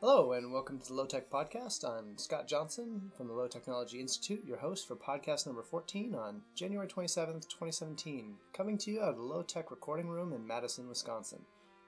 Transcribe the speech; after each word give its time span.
Hello, 0.00 0.34
and 0.34 0.52
welcome 0.52 0.78
to 0.78 0.86
the 0.86 0.94
Low 0.94 1.06
Tech 1.06 1.28
Podcast. 1.28 1.84
I'm 1.84 2.16
Scott 2.18 2.46
Johnson 2.46 3.10
from 3.16 3.26
the 3.26 3.32
Low 3.32 3.48
Technology 3.48 3.98
Institute, 3.98 4.44
your 4.46 4.58
host 4.58 4.86
for 4.86 4.94
podcast 4.94 5.44
number 5.44 5.64
14 5.64 6.14
on 6.14 6.40
January 6.54 6.86
27th, 6.86 7.48
2017, 7.48 8.36
coming 8.52 8.78
to 8.78 8.92
you 8.92 9.02
out 9.02 9.08
of 9.08 9.16
the 9.16 9.22
Low 9.22 9.42
Tech 9.42 9.72
Recording 9.72 10.08
Room 10.08 10.32
in 10.32 10.46
Madison, 10.46 10.88
Wisconsin. 10.88 11.40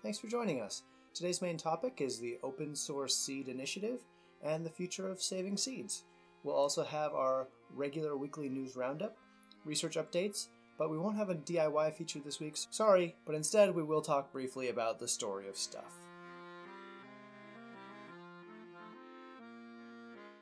Thanks 0.03 0.19
for 0.19 0.27
joining 0.27 0.61
us. 0.61 0.83
Today's 1.15 1.41
main 1.41 1.57
topic 1.57 2.01
is 2.01 2.19
the 2.19 2.37
Open 2.43 2.75
Source 2.75 3.17
Seed 3.17 3.47
Initiative 3.47 4.01
and 4.43 4.67
the 4.67 4.71
future 4.71 5.09
of 5.09 5.23
saving 5.23 5.57
seeds. 5.57 6.03
We'll 6.43 6.57
also 6.57 6.83
have 6.83 7.15
our 7.15 7.47
regular 7.73 8.17
weekly 8.17 8.49
news 8.49 8.75
roundup, 8.75 9.17
research 9.65 9.97
updates, 9.97 10.49
but 10.79 10.91
we 10.91 10.99
won't 10.99 11.17
have 11.17 11.31
a 11.31 11.37
DIY 11.37 11.95
feature 11.95 12.19
this 12.19 12.41
week. 12.41 12.57
Sorry, 12.57 13.15
but 13.25 13.37
instead 13.37 13.73
we 13.73 13.85
will 13.85 14.03
talk 14.03 14.33
briefly 14.33 14.69
about 14.69 14.99
the 14.99 15.07
story 15.07 15.49
of 15.49 15.57
stuff. 15.57 15.93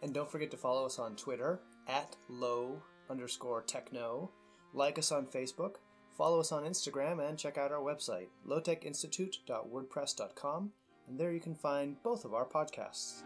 And 0.03 0.15
don't 0.15 0.31
forget 0.31 0.51
to 0.53 0.57
follow 0.57 0.87
us 0.87 0.99
on 0.99 1.17
Twitter 1.17 1.61
at 1.89 2.17
low 2.29 2.81
underscore 3.11 3.63
techno. 3.63 4.31
Like 4.75 4.99
us 4.99 5.13
on 5.13 5.27
Facebook, 5.27 5.77
follow 6.17 6.41
us 6.41 6.53
on 6.53 6.65
Instagram, 6.65 7.27
and 7.27 7.39
check 7.39 7.57
out 7.59 7.73
our 7.73 7.81
website, 7.81 8.29
lowtechinstitute.wordpress.com, 8.47 10.71
and 11.09 11.19
there 11.19 11.33
you 11.33 11.41
can 11.41 11.55
find 11.55 12.03
both 12.03 12.25
of 12.25 12.35
our 12.35 12.45
podcasts. 12.45 13.23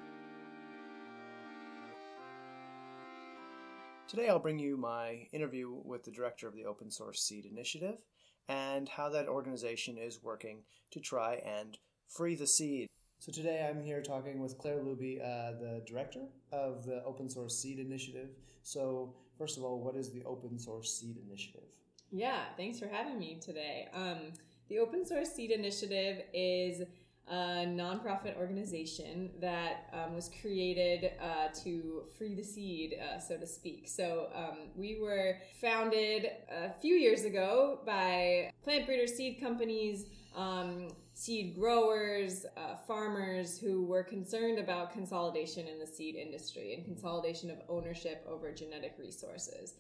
Today 4.07 4.29
I'll 4.29 4.39
bring 4.39 4.59
you 4.59 4.77
my 4.77 5.27
interview 5.33 5.75
with 5.85 6.05
the 6.05 6.11
director 6.11 6.47
of 6.47 6.55
the 6.55 6.67
Open 6.67 6.91
Source 6.91 7.23
Seed 7.23 7.47
Initiative 7.47 8.03
and 8.47 8.87
how 8.89 9.09
that 9.09 9.27
organization 9.27 9.97
is 9.97 10.23
working 10.23 10.65
to 10.91 11.01
try 11.01 11.37
and 11.37 11.79
free 12.09 12.35
the 12.35 12.47
seed. 12.47 12.89
So 13.23 13.31
today 13.31 13.65
I'm 13.71 13.81
here 13.81 14.03
talking 14.03 14.41
with 14.41 14.59
Claire 14.59 14.81
Luby, 14.81 15.21
uh, 15.21 15.53
the 15.53 15.81
director 15.87 16.23
of 16.51 16.85
the 16.85 17.05
Open 17.05 17.29
Source 17.29 17.57
Seed 17.57 17.79
Initiative. 17.79 18.31
So 18.65 19.15
first 19.39 19.57
of 19.57 19.63
all, 19.63 19.79
what 19.79 19.95
is 19.95 20.11
the 20.11 20.25
Open 20.25 20.59
Source 20.59 20.93
Seed 20.99 21.19
Initiative? 21.29 21.69
Yeah, 22.11 22.41
thanks 22.57 22.81
for 22.81 22.89
having 22.89 23.21
me 23.21 23.39
today. 23.41 23.87
Um, 23.95 24.33
the 24.69 24.81
Open 24.81 25.07
Source 25.07 25.31
Seed 25.31 25.53
Initiative 25.53 26.25
is 26.35 26.83
a 27.29 27.65
nonprofit 27.65 28.37
organization 28.37 29.31
that 29.41 29.89
um, 29.93 30.17
was 30.17 30.29
created 30.41 31.13
uh, 31.23 31.47
to 31.63 32.03
free 32.19 32.35
the 32.35 32.43
seed, 32.43 32.97
uh, 33.01 33.21
so 33.21 33.37
to 33.37 33.47
speak. 33.47 33.87
So 33.87 34.31
um, 34.35 34.71
we 34.75 34.99
were 35.01 35.37
founded 35.61 36.27
a 36.51 36.73
few 36.73 36.97
years 36.97 37.25
ago 37.25 37.83
by 37.87 38.51
plant 38.65 38.85
breeder 38.85 39.07
seed 39.07 39.41
companies 39.41 40.07
um, 40.35 40.89
seed 41.15 41.55
growers, 41.55 42.47
uh, 42.57 42.77
farmers 42.87 43.59
who 43.59 43.85
were 43.85 44.03
concerned 44.03 44.59
about 44.59 44.93
consolidation 44.93 45.67
in 45.67 45.79
the 45.79 45.87
seed 45.87 46.15
industry 46.15 46.75
and 46.75 46.85
consolidation 46.85 47.51
of 47.51 47.59
ownership 47.69 48.25
over 48.29 48.51
genetic 48.53 48.95
resources. 48.99 49.75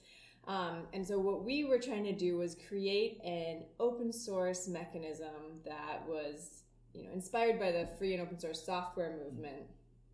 Um, 0.46 0.86
and 0.92 1.06
so, 1.06 1.18
what 1.18 1.44
we 1.44 1.64
were 1.64 1.78
trying 1.78 2.04
to 2.04 2.12
do 2.12 2.36
was 2.36 2.56
create 2.68 3.20
an 3.24 3.62
open 3.78 4.12
source 4.12 4.66
mechanism 4.66 5.60
that 5.64 6.02
was, 6.06 6.64
you 6.92 7.04
know, 7.04 7.12
inspired 7.12 7.60
by 7.60 7.70
the 7.70 7.88
free 7.98 8.12
and 8.14 8.22
open 8.22 8.38
source 8.38 8.64
software 8.64 9.16
movement 9.24 9.62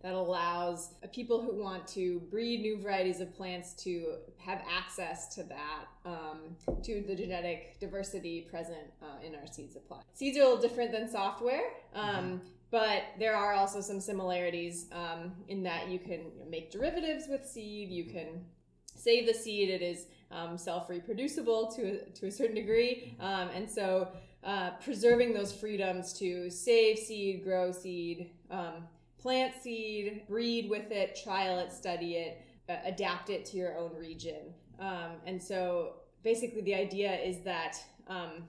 that 0.02 0.14
allows 0.14 0.94
people 1.12 1.42
who 1.42 1.60
want 1.60 1.86
to 1.88 2.20
breed 2.30 2.60
new 2.60 2.80
varieties 2.80 3.20
of 3.20 3.34
plants 3.34 3.72
to 3.72 4.14
have 4.36 4.62
access 4.70 5.34
to 5.34 5.42
that, 5.42 5.86
um, 6.04 6.56
to 6.82 7.02
the 7.06 7.16
genetic 7.16 7.80
diversity 7.80 8.46
present 8.50 8.92
uh, 9.02 9.26
in 9.26 9.34
our 9.34 9.46
seed 9.46 9.72
supply. 9.72 9.98
Seeds 10.14 10.38
are 10.38 10.42
a 10.42 10.44
little 10.44 10.60
different 10.60 10.92
than 10.92 11.10
software. 11.10 11.62
Um, 11.94 12.14
mm-hmm. 12.14 12.36
But 12.70 13.04
there 13.18 13.34
are 13.34 13.54
also 13.54 13.80
some 13.80 13.98
similarities 13.98 14.86
um, 14.92 15.32
in 15.48 15.62
that 15.62 15.88
you 15.88 15.98
can 15.98 16.20
make 16.50 16.70
derivatives 16.70 17.24
with 17.26 17.46
seed. 17.46 17.88
You 17.88 18.04
can 18.04 18.44
save 18.94 19.26
the 19.26 19.32
seed. 19.32 19.70
It 19.70 19.80
is 19.80 20.06
um, 20.30 20.58
self-reproducible 20.58 21.72
to 21.76 21.82
a, 21.82 22.10
to 22.10 22.26
a 22.26 22.30
certain 22.30 22.54
degree, 22.54 23.16
um, 23.20 23.48
and 23.54 23.70
so 23.70 24.08
uh, 24.44 24.70
preserving 24.84 25.32
those 25.32 25.50
freedoms 25.52 26.12
to 26.14 26.50
save 26.50 26.98
seed, 26.98 27.42
grow 27.42 27.72
seed, 27.72 28.30
um, 28.50 28.86
plant 29.18 29.54
seed, 29.62 30.22
breed 30.28 30.70
with 30.70 30.90
it, 30.90 31.18
trial 31.22 31.58
it, 31.58 31.72
study 31.72 32.14
it, 32.14 32.42
uh, 32.68 32.76
adapt 32.84 33.30
it 33.30 33.44
to 33.46 33.56
your 33.56 33.76
own 33.76 33.94
region. 33.96 34.54
Um, 34.78 35.12
and 35.26 35.42
so 35.42 35.94
basically, 36.22 36.62
the 36.62 36.74
idea 36.74 37.14
is 37.14 37.40
that 37.44 37.76
um, 38.06 38.44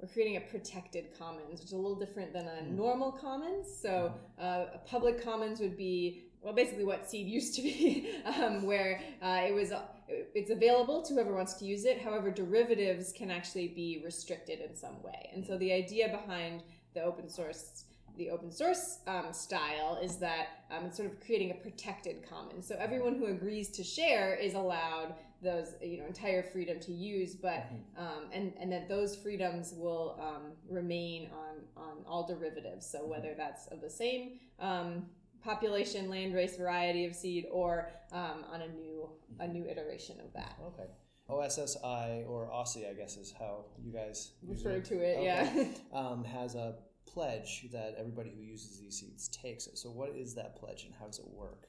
we're 0.00 0.08
creating 0.08 0.36
a 0.36 0.40
protected 0.40 1.16
commons, 1.18 1.48
which 1.50 1.62
is 1.62 1.72
a 1.72 1.76
little 1.76 1.98
different 1.98 2.32
than 2.32 2.46
a 2.46 2.62
hmm. 2.62 2.76
normal 2.76 3.12
commons. 3.12 3.68
So, 3.80 4.12
uh, 4.40 4.66
a 4.74 4.78
public 4.86 5.22
commons 5.22 5.60
would 5.60 5.76
be 5.76 6.22
well, 6.42 6.54
basically 6.54 6.84
what 6.84 7.10
seed 7.10 7.26
used 7.26 7.56
to 7.56 7.62
be, 7.62 8.08
um, 8.24 8.62
where 8.62 9.00
uh, 9.20 9.40
it 9.44 9.52
was 9.52 9.72
it's 10.08 10.50
available 10.50 11.02
to 11.02 11.14
whoever 11.14 11.34
wants 11.34 11.54
to 11.54 11.64
use 11.64 11.84
it. 11.84 12.00
However, 12.00 12.30
derivatives 12.30 13.12
can 13.12 13.30
actually 13.32 13.68
be 13.68 14.00
restricted 14.04 14.60
in 14.60 14.76
some 14.76 15.02
way. 15.02 15.30
And 15.34 15.44
so 15.44 15.58
the 15.58 15.72
idea 15.72 16.08
behind 16.08 16.62
the 16.94 17.02
open 17.02 17.28
source 17.28 17.85
the 18.16 18.30
open 18.30 18.50
source 18.50 18.98
um, 19.06 19.32
style 19.32 19.98
is 20.02 20.16
that 20.18 20.64
um, 20.70 20.86
it's 20.86 20.96
sort 20.96 21.10
of 21.10 21.20
creating 21.20 21.50
a 21.50 21.54
protected 21.54 22.28
commons. 22.28 22.66
So 22.66 22.76
everyone 22.78 23.16
who 23.16 23.26
agrees 23.26 23.68
to 23.70 23.84
share 23.84 24.34
is 24.34 24.54
allowed 24.54 25.14
those 25.42 25.74
you 25.82 25.98
know 25.98 26.06
entire 26.06 26.42
freedom 26.42 26.80
to 26.80 26.92
use, 26.92 27.34
but 27.34 27.66
mm-hmm. 27.66 28.02
um, 28.02 28.24
and 28.32 28.52
and 28.58 28.72
that 28.72 28.88
those 28.88 29.16
freedoms 29.16 29.74
will 29.76 30.18
um, 30.20 30.52
remain 30.68 31.28
on 31.32 31.82
on 31.82 31.96
all 32.06 32.26
derivatives. 32.26 32.86
So 32.86 33.06
whether 33.06 33.28
mm-hmm. 33.28 33.38
that's 33.38 33.66
of 33.68 33.80
the 33.80 33.90
same 33.90 34.38
um, 34.58 35.06
population, 35.42 36.08
land, 36.08 36.34
race, 36.34 36.56
variety 36.56 37.04
of 37.04 37.14
seed, 37.14 37.46
or 37.50 37.90
um, 38.12 38.44
on 38.52 38.62
a 38.62 38.68
new 38.68 39.08
a 39.40 39.44
mm-hmm. 39.44 39.52
new 39.52 39.66
iteration 39.66 40.20
of 40.20 40.32
that. 40.32 40.56
Okay. 40.66 40.88
OSSI 41.28 42.28
or 42.28 42.48
OSSI, 42.52 42.88
I 42.88 42.94
guess, 42.94 43.16
is 43.16 43.34
how 43.36 43.64
you 43.84 43.92
guys 43.92 44.30
refer 44.46 44.78
to 44.78 44.94
it. 45.00 45.16
Okay. 45.18 45.24
Yeah, 45.24 45.66
um, 45.98 46.24
has 46.24 46.54
a 46.54 46.76
pledge 47.06 47.66
that 47.72 47.96
everybody 47.98 48.32
who 48.36 48.42
uses 48.42 48.78
these 48.78 48.98
seeds 48.98 49.28
takes 49.28 49.66
it. 49.66 49.78
So, 49.78 49.90
what 49.90 50.10
is 50.10 50.34
that 50.34 50.56
pledge 50.56 50.84
and 50.84 50.94
how 50.98 51.06
does 51.06 51.18
it 51.18 51.28
work? 51.28 51.68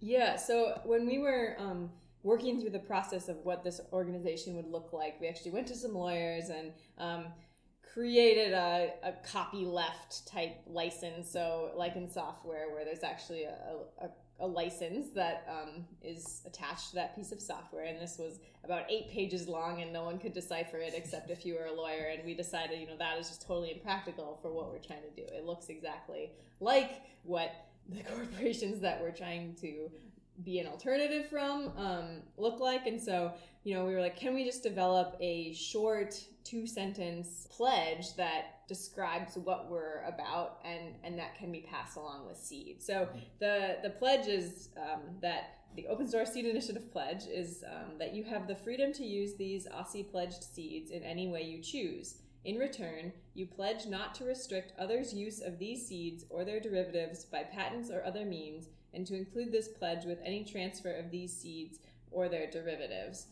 Yeah, 0.00 0.36
so 0.36 0.80
when 0.84 1.06
we 1.06 1.18
were 1.18 1.56
um, 1.58 1.90
working 2.22 2.60
through 2.60 2.70
the 2.70 2.78
process 2.78 3.28
of 3.28 3.36
what 3.38 3.64
this 3.64 3.80
organization 3.92 4.54
would 4.56 4.70
look 4.70 4.92
like, 4.92 5.20
we 5.20 5.28
actually 5.28 5.50
went 5.50 5.66
to 5.68 5.74
some 5.74 5.94
lawyers 5.94 6.50
and 6.50 6.72
um, 6.98 7.26
created 7.92 8.52
a, 8.52 8.92
a 9.02 9.12
copy 9.26 9.64
left 9.64 10.26
type 10.26 10.56
license. 10.66 11.30
So, 11.30 11.72
like 11.74 11.96
in 11.96 12.08
software, 12.08 12.70
where 12.70 12.84
there's 12.84 13.02
actually 13.02 13.44
a, 13.44 13.56
a 14.00 14.08
a 14.40 14.46
license 14.46 15.10
that 15.10 15.46
um, 15.50 15.84
is 16.02 16.42
attached 16.46 16.90
to 16.90 16.94
that 16.94 17.16
piece 17.16 17.32
of 17.32 17.40
software. 17.40 17.84
And 17.84 18.00
this 18.00 18.18
was 18.18 18.38
about 18.64 18.84
eight 18.88 19.10
pages 19.10 19.48
long, 19.48 19.82
and 19.82 19.92
no 19.92 20.04
one 20.04 20.18
could 20.18 20.32
decipher 20.32 20.78
it 20.78 20.92
except 20.94 21.30
if 21.30 21.44
you 21.44 21.54
were 21.54 21.66
a 21.66 21.72
lawyer. 21.72 22.12
And 22.12 22.24
we 22.24 22.34
decided, 22.34 22.78
you 22.80 22.86
know, 22.86 22.96
that 22.98 23.18
is 23.18 23.28
just 23.28 23.42
totally 23.42 23.72
impractical 23.72 24.38
for 24.40 24.52
what 24.52 24.70
we're 24.70 24.78
trying 24.78 25.02
to 25.02 25.10
do. 25.16 25.26
It 25.34 25.44
looks 25.44 25.68
exactly 25.68 26.30
like 26.60 27.02
what 27.24 27.50
the 27.88 28.02
corporations 28.14 28.80
that 28.80 29.00
we're 29.00 29.10
trying 29.10 29.54
to 29.60 29.90
be 30.44 30.60
an 30.60 30.68
alternative 30.68 31.28
from 31.28 31.72
um, 31.76 32.22
look 32.36 32.60
like. 32.60 32.86
And 32.86 33.00
so, 33.00 33.32
you 33.64 33.74
know, 33.74 33.84
we 33.84 33.94
were 33.94 34.00
like, 34.00 34.16
can 34.16 34.34
we 34.34 34.44
just 34.44 34.62
develop 34.62 35.16
a 35.20 35.52
short 35.52 36.22
two 36.48 36.66
sentence 36.66 37.46
pledge 37.50 38.14
that 38.16 38.66
describes 38.68 39.36
what 39.36 39.70
we're 39.70 40.02
about 40.06 40.60
and 40.64 40.94
and 41.04 41.18
that 41.18 41.36
can 41.36 41.50
be 41.50 41.60
passed 41.60 41.96
along 41.96 42.26
with 42.26 42.38
seed 42.38 42.82
so 42.82 42.94
mm-hmm. 42.94 43.18
the 43.40 43.76
the 43.82 43.90
pledge 43.90 44.26
is 44.26 44.68
um, 44.76 45.00
that 45.20 45.54
the 45.76 45.86
open 45.88 46.08
source 46.08 46.32
seed 46.32 46.46
initiative 46.46 46.90
pledge 46.90 47.26
is 47.26 47.62
um, 47.66 47.98
that 47.98 48.14
you 48.14 48.24
have 48.24 48.48
the 48.48 48.56
freedom 48.56 48.92
to 48.92 49.04
use 49.04 49.34
these 49.34 49.66
OSSI 49.68 50.10
pledged 50.10 50.42
seeds 50.42 50.90
in 50.90 51.02
any 51.02 51.28
way 51.28 51.42
you 51.42 51.62
choose 51.62 52.16
in 52.44 52.56
return, 52.56 53.12
you 53.34 53.46
pledge 53.46 53.86
not 53.86 54.14
to 54.14 54.24
restrict 54.24 54.72
others' 54.78 55.12
use 55.12 55.40
of 55.40 55.58
these 55.58 55.86
seeds 55.86 56.24
or 56.30 56.44
their 56.44 56.60
derivatives 56.60 57.24
by 57.24 57.42
patents 57.42 57.90
or 57.90 58.04
other 58.04 58.24
means, 58.24 58.68
and 58.94 59.06
to 59.06 59.16
include 59.16 59.52
this 59.52 59.68
pledge 59.68 60.04
with 60.04 60.18
any 60.24 60.44
transfer 60.44 60.92
of 60.92 61.10
these 61.10 61.36
seeds 61.36 61.78
or 62.10 62.28
their 62.28 62.50
derivatives. 62.50 63.26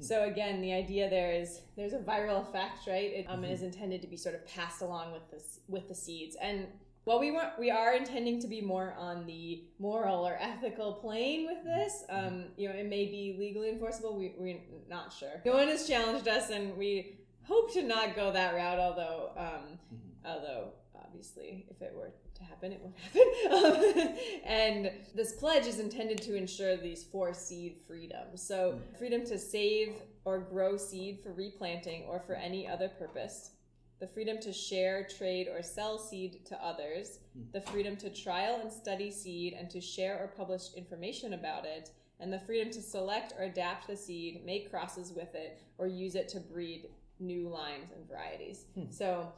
So 0.00 0.24
again, 0.24 0.60
the 0.60 0.72
idea 0.72 1.10
there 1.10 1.32
is 1.32 1.60
there's 1.76 1.92
a 1.92 1.98
viral 1.98 2.48
effect, 2.48 2.86
right? 2.86 3.12
It 3.12 3.26
um, 3.28 3.42
mm-hmm. 3.42 3.52
is 3.52 3.62
intended 3.62 4.00
to 4.02 4.08
be 4.08 4.16
sort 4.16 4.34
of 4.34 4.46
passed 4.46 4.82
along 4.82 5.12
with 5.12 5.30
this 5.30 5.60
with 5.68 5.88
the 5.88 5.94
seeds. 5.94 6.36
And 6.40 6.66
while 7.04 7.18
we 7.18 7.30
want, 7.30 7.58
we 7.58 7.70
are 7.70 7.94
intending 7.94 8.40
to 8.42 8.46
be 8.46 8.60
more 8.60 8.94
on 8.98 9.24
the 9.24 9.64
moral 9.78 10.26
or 10.26 10.36
ethical 10.38 10.92
plane 10.92 11.46
with 11.46 11.64
this. 11.64 12.04
Um, 12.10 12.44
you 12.56 12.68
know, 12.68 12.74
it 12.74 12.86
may 12.86 13.06
be 13.06 13.36
legally 13.38 13.70
enforceable. 13.70 14.16
We, 14.16 14.34
we're 14.36 14.60
not 14.90 15.12
sure. 15.12 15.40
No 15.44 15.54
one 15.54 15.68
has 15.68 15.88
challenged 15.88 16.28
us, 16.28 16.50
and 16.50 16.76
we 16.76 17.18
hope 17.44 17.72
to 17.72 17.82
not 17.82 18.14
go 18.14 18.30
that 18.32 18.54
route. 18.54 18.78
Although, 18.78 19.30
um, 19.36 19.78
mm-hmm. 19.94 20.26
although 20.26 20.68
obviously, 20.94 21.66
if 21.70 21.80
it 21.80 21.94
were 21.96 22.12
to 22.38 22.44
happen, 22.44 22.72
it 22.72 22.80
won't 22.80 22.96
happen. 23.82 24.08
Um, 24.08 24.14
and 24.44 24.90
this 25.14 25.32
pledge 25.32 25.66
is 25.66 25.78
intended 25.78 26.20
to 26.22 26.36
ensure 26.36 26.76
these 26.76 27.04
four 27.04 27.34
seed 27.34 27.76
freedoms. 27.86 28.42
So, 28.46 28.78
mm. 28.78 28.98
freedom 28.98 29.24
to 29.26 29.38
save 29.38 29.94
or 30.24 30.38
grow 30.38 30.76
seed 30.76 31.20
for 31.22 31.32
replanting 31.32 32.04
or 32.08 32.20
for 32.20 32.34
any 32.34 32.68
other 32.68 32.88
purpose, 32.88 33.52
the 34.00 34.06
freedom 34.06 34.38
to 34.40 34.52
share, 34.52 35.06
trade, 35.06 35.48
or 35.48 35.62
sell 35.62 35.98
seed 35.98 36.44
to 36.46 36.64
others, 36.64 37.18
mm. 37.36 37.50
the 37.52 37.60
freedom 37.60 37.96
to 37.96 38.10
trial 38.10 38.58
and 38.60 38.72
study 38.72 39.10
seed 39.10 39.54
and 39.54 39.70
to 39.70 39.80
share 39.80 40.18
or 40.18 40.28
publish 40.28 40.74
information 40.76 41.34
about 41.34 41.64
it, 41.64 41.90
and 42.20 42.32
the 42.32 42.40
freedom 42.40 42.70
to 42.72 42.82
select 42.82 43.32
or 43.38 43.44
adapt 43.44 43.86
the 43.86 43.96
seed, 43.96 44.44
make 44.44 44.70
crosses 44.70 45.12
with 45.12 45.34
it, 45.34 45.60
or 45.78 45.86
use 45.86 46.14
it 46.14 46.28
to 46.28 46.40
breed 46.40 46.88
new 47.20 47.48
lines 47.48 47.90
and 47.94 48.08
varieties. 48.08 48.64
Hmm. 48.74 48.90
So 48.90 49.32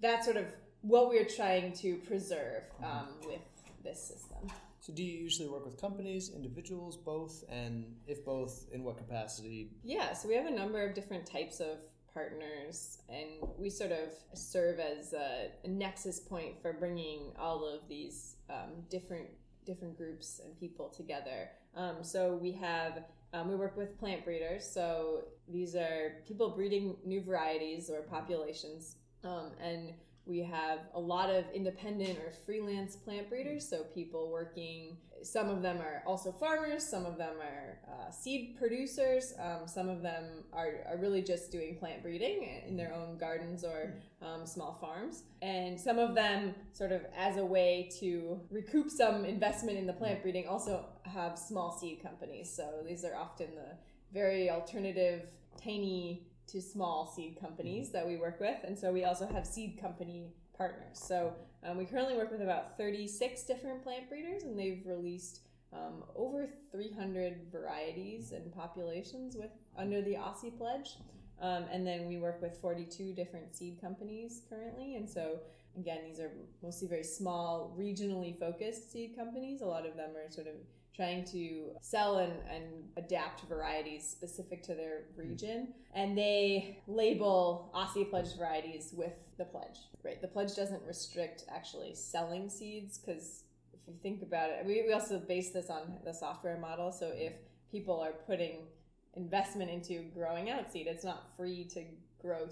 that 0.00 0.24
sort 0.24 0.36
of 0.36 0.46
what 0.82 1.08
we're 1.08 1.24
trying 1.24 1.72
to 1.74 1.96
preserve 1.96 2.62
um, 2.82 3.08
with 3.26 3.40
this 3.82 4.02
system. 4.02 4.50
So, 4.80 4.92
do 4.92 5.02
you 5.02 5.18
usually 5.18 5.48
work 5.48 5.64
with 5.64 5.80
companies, 5.80 6.30
individuals, 6.34 6.96
both? 6.96 7.42
And 7.48 7.96
if 8.06 8.24
both, 8.24 8.66
in 8.72 8.84
what 8.84 8.98
capacity? 8.98 9.70
Yeah, 9.82 10.12
so 10.12 10.28
we 10.28 10.34
have 10.34 10.46
a 10.46 10.50
number 10.50 10.86
of 10.86 10.94
different 10.94 11.26
types 11.26 11.58
of 11.58 11.78
partners, 12.14 12.98
and 13.08 13.50
we 13.58 13.68
sort 13.68 13.92
of 13.92 14.10
serve 14.32 14.78
as 14.78 15.12
a, 15.12 15.48
a 15.64 15.68
nexus 15.68 16.20
point 16.20 16.62
for 16.62 16.72
bringing 16.72 17.32
all 17.38 17.66
of 17.66 17.88
these 17.88 18.36
um, 18.48 18.84
different 18.88 19.28
different 19.66 19.96
groups 19.98 20.40
and 20.44 20.58
people 20.58 20.88
together. 20.88 21.50
Um, 21.74 21.96
so 22.02 22.38
we 22.40 22.52
have 22.52 23.02
um, 23.32 23.48
we 23.48 23.56
work 23.56 23.76
with 23.76 23.98
plant 23.98 24.24
breeders. 24.24 24.64
So 24.64 25.24
these 25.48 25.74
are 25.74 26.22
people 26.26 26.50
breeding 26.50 26.96
new 27.04 27.20
varieties 27.20 27.90
or 27.90 28.02
populations, 28.02 28.96
um, 29.24 29.50
and 29.60 29.92
we 30.26 30.42
have 30.42 30.80
a 30.94 31.00
lot 31.00 31.30
of 31.30 31.44
independent 31.54 32.18
or 32.18 32.32
freelance 32.44 32.96
plant 32.96 33.28
breeders. 33.28 33.68
So 33.68 33.84
people 33.84 34.30
working. 34.30 34.96
Some 35.22 35.48
of 35.48 35.62
them 35.62 35.78
are 35.78 36.02
also 36.06 36.30
farmers. 36.30 36.86
Some 36.86 37.06
of 37.06 37.16
them 37.16 37.34
are 37.40 37.78
uh, 37.88 38.10
seed 38.10 38.56
producers. 38.58 39.34
Um, 39.40 39.66
some 39.66 39.88
of 39.88 40.02
them 40.02 40.44
are, 40.52 40.84
are 40.88 40.98
really 40.98 41.22
just 41.22 41.50
doing 41.50 41.76
plant 41.76 42.02
breeding 42.02 42.62
in 42.66 42.76
their 42.76 42.92
own 42.92 43.16
gardens 43.18 43.64
or 43.64 43.94
um, 44.20 44.46
small 44.46 44.76
farms. 44.80 45.22
And 45.42 45.80
some 45.80 45.98
of 45.98 46.14
them, 46.14 46.54
sort 46.72 46.92
of 46.92 47.06
as 47.16 47.36
a 47.36 47.44
way 47.44 47.88
to 48.00 48.40
recoup 48.50 48.90
some 48.90 49.24
investment 49.24 49.78
in 49.78 49.86
the 49.86 49.92
plant 49.92 50.22
breeding, 50.22 50.46
also 50.48 50.84
have 51.04 51.38
small 51.38 51.76
seed 51.78 52.02
companies. 52.02 52.52
So 52.54 52.82
these 52.86 53.04
are 53.04 53.16
often 53.16 53.54
the 53.54 53.76
very 54.12 54.50
alternative, 54.50 55.22
tiny 55.62 56.26
to 56.48 56.60
small 56.60 57.06
seed 57.06 57.38
companies 57.40 57.90
that 57.90 58.06
we 58.06 58.16
work 58.16 58.40
with. 58.40 58.58
And 58.64 58.78
so 58.78 58.92
we 58.92 59.04
also 59.04 59.26
have 59.26 59.46
seed 59.46 59.78
company 59.80 60.32
partners. 60.56 60.98
So 60.98 61.32
um, 61.64 61.76
we 61.76 61.84
currently 61.84 62.16
work 62.16 62.30
with 62.30 62.42
about 62.42 62.76
36 62.76 63.42
different 63.44 63.82
plant 63.82 64.08
breeders, 64.08 64.44
and 64.44 64.58
they've 64.58 64.82
released 64.86 65.40
um, 65.72 66.04
over 66.14 66.48
300 66.70 67.50
varieties 67.50 68.32
and 68.32 68.54
populations 68.54 69.36
with 69.36 69.50
under 69.76 70.00
the 70.00 70.14
Aussie 70.14 70.56
Pledge. 70.56 70.96
Um, 71.40 71.64
and 71.70 71.86
then 71.86 72.06
we 72.06 72.18
work 72.18 72.40
with 72.40 72.56
42 72.56 73.12
different 73.12 73.54
seed 73.54 73.80
companies 73.80 74.42
currently. 74.48 74.96
And 74.96 75.08
so, 75.08 75.40
again, 75.76 75.98
these 76.06 76.18
are 76.18 76.30
mostly 76.62 76.88
very 76.88 77.02
small, 77.02 77.76
regionally 77.78 78.38
focused 78.38 78.90
seed 78.90 79.14
companies. 79.16 79.60
A 79.60 79.66
lot 79.66 79.86
of 79.86 79.96
them 79.96 80.10
are 80.16 80.30
sort 80.30 80.46
of 80.46 80.54
trying 80.96 81.24
to 81.26 81.72
sell 81.82 82.18
and, 82.18 82.32
and 82.50 82.64
adapt 82.96 83.42
varieties 83.42 84.08
specific 84.08 84.62
to 84.62 84.74
their 84.74 85.02
region. 85.14 85.74
And 85.94 86.16
they 86.16 86.82
label 86.86 87.70
Aussie 87.74 88.08
Pledge 88.08 88.36
varieties 88.36 88.94
with 88.96 89.12
the 89.36 89.44
pledge. 89.44 89.78
Right. 90.02 90.20
The 90.22 90.28
pledge 90.28 90.56
doesn't 90.56 90.82
restrict 90.86 91.44
actually 91.54 91.94
selling 91.94 92.48
seeds 92.48 92.98
because 92.98 93.44
if 93.74 93.80
you 93.86 93.94
think 94.02 94.22
about 94.22 94.50
it, 94.50 94.64
we, 94.64 94.82
we 94.86 94.92
also 94.94 95.18
base 95.18 95.50
this 95.50 95.68
on 95.68 95.98
the 96.04 96.14
software 96.14 96.58
model. 96.58 96.90
So 96.90 97.12
if 97.14 97.34
people 97.70 98.00
are 98.00 98.12
putting 98.26 98.68
investment 99.14 99.70
into 99.70 100.04
growing 100.14 100.48
out 100.50 100.72
seed, 100.72 100.86
it's 100.86 101.04
not 101.04 101.36
free 101.36 101.64
to 101.74 101.84
grow 102.20 102.48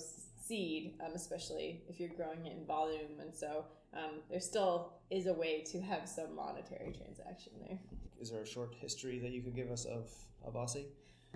seed, 0.46 0.94
um, 1.04 1.12
especially 1.14 1.82
if 1.88 1.98
you're 1.98 2.10
growing 2.10 2.44
it 2.44 2.56
in 2.58 2.66
volume. 2.66 3.20
And 3.20 3.34
so 3.34 3.64
um, 3.96 4.20
there 4.30 4.40
still 4.40 4.92
is 5.10 5.26
a 5.26 5.32
way 5.32 5.62
to 5.62 5.80
have 5.80 6.08
some 6.08 6.34
monetary 6.34 6.92
transaction 6.92 7.52
there. 7.66 7.78
Is 8.20 8.30
there 8.30 8.42
a 8.42 8.46
short 8.46 8.74
history 8.74 9.18
that 9.20 9.30
you 9.30 9.42
could 9.42 9.54
give 9.54 9.70
us 9.70 9.84
of, 9.84 10.10
of 10.44 10.54
Aussie? 10.54 10.86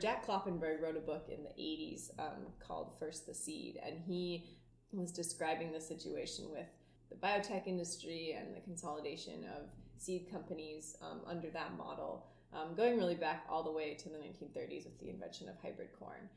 Jack 0.01 0.27
Kloppenburg 0.27 0.81
wrote 0.81 0.97
a 0.97 1.01
book 1.01 1.29
in 1.29 1.43
the 1.43 1.51
80s 1.61 2.11
um, 2.19 2.47
called 2.61 2.93
First 3.01 3.27
the 3.27 3.35
Seed, 3.35 3.79
and 3.85 3.99
he 3.99 4.45
was 4.93 5.11
describing 5.11 5.73
the 5.73 5.81
situation 5.81 6.47
with 6.51 6.67
the 7.11 7.17
biotech 7.17 7.67
industry 7.67 8.37
and 8.39 8.55
the 8.55 8.61
consolidation 8.61 9.45
of 9.57 9.69
seed 9.97 10.31
companies 10.31 10.97
um, 11.03 11.21
under 11.27 11.51
that 11.51 11.77
model, 11.77 12.27
um, 12.55 12.75
going 12.77 12.97
really 12.97 13.15
back 13.15 13.45
all 13.49 13.63
the 13.63 13.73
way 13.73 13.95
to 13.95 14.09
the 14.09 14.17
1930s 14.17 14.85
with 14.85 14.99
the 15.01 15.11
invention 15.11 15.49
of 15.49 15.57
hybrid 15.61 15.89
corn. 15.99 16.29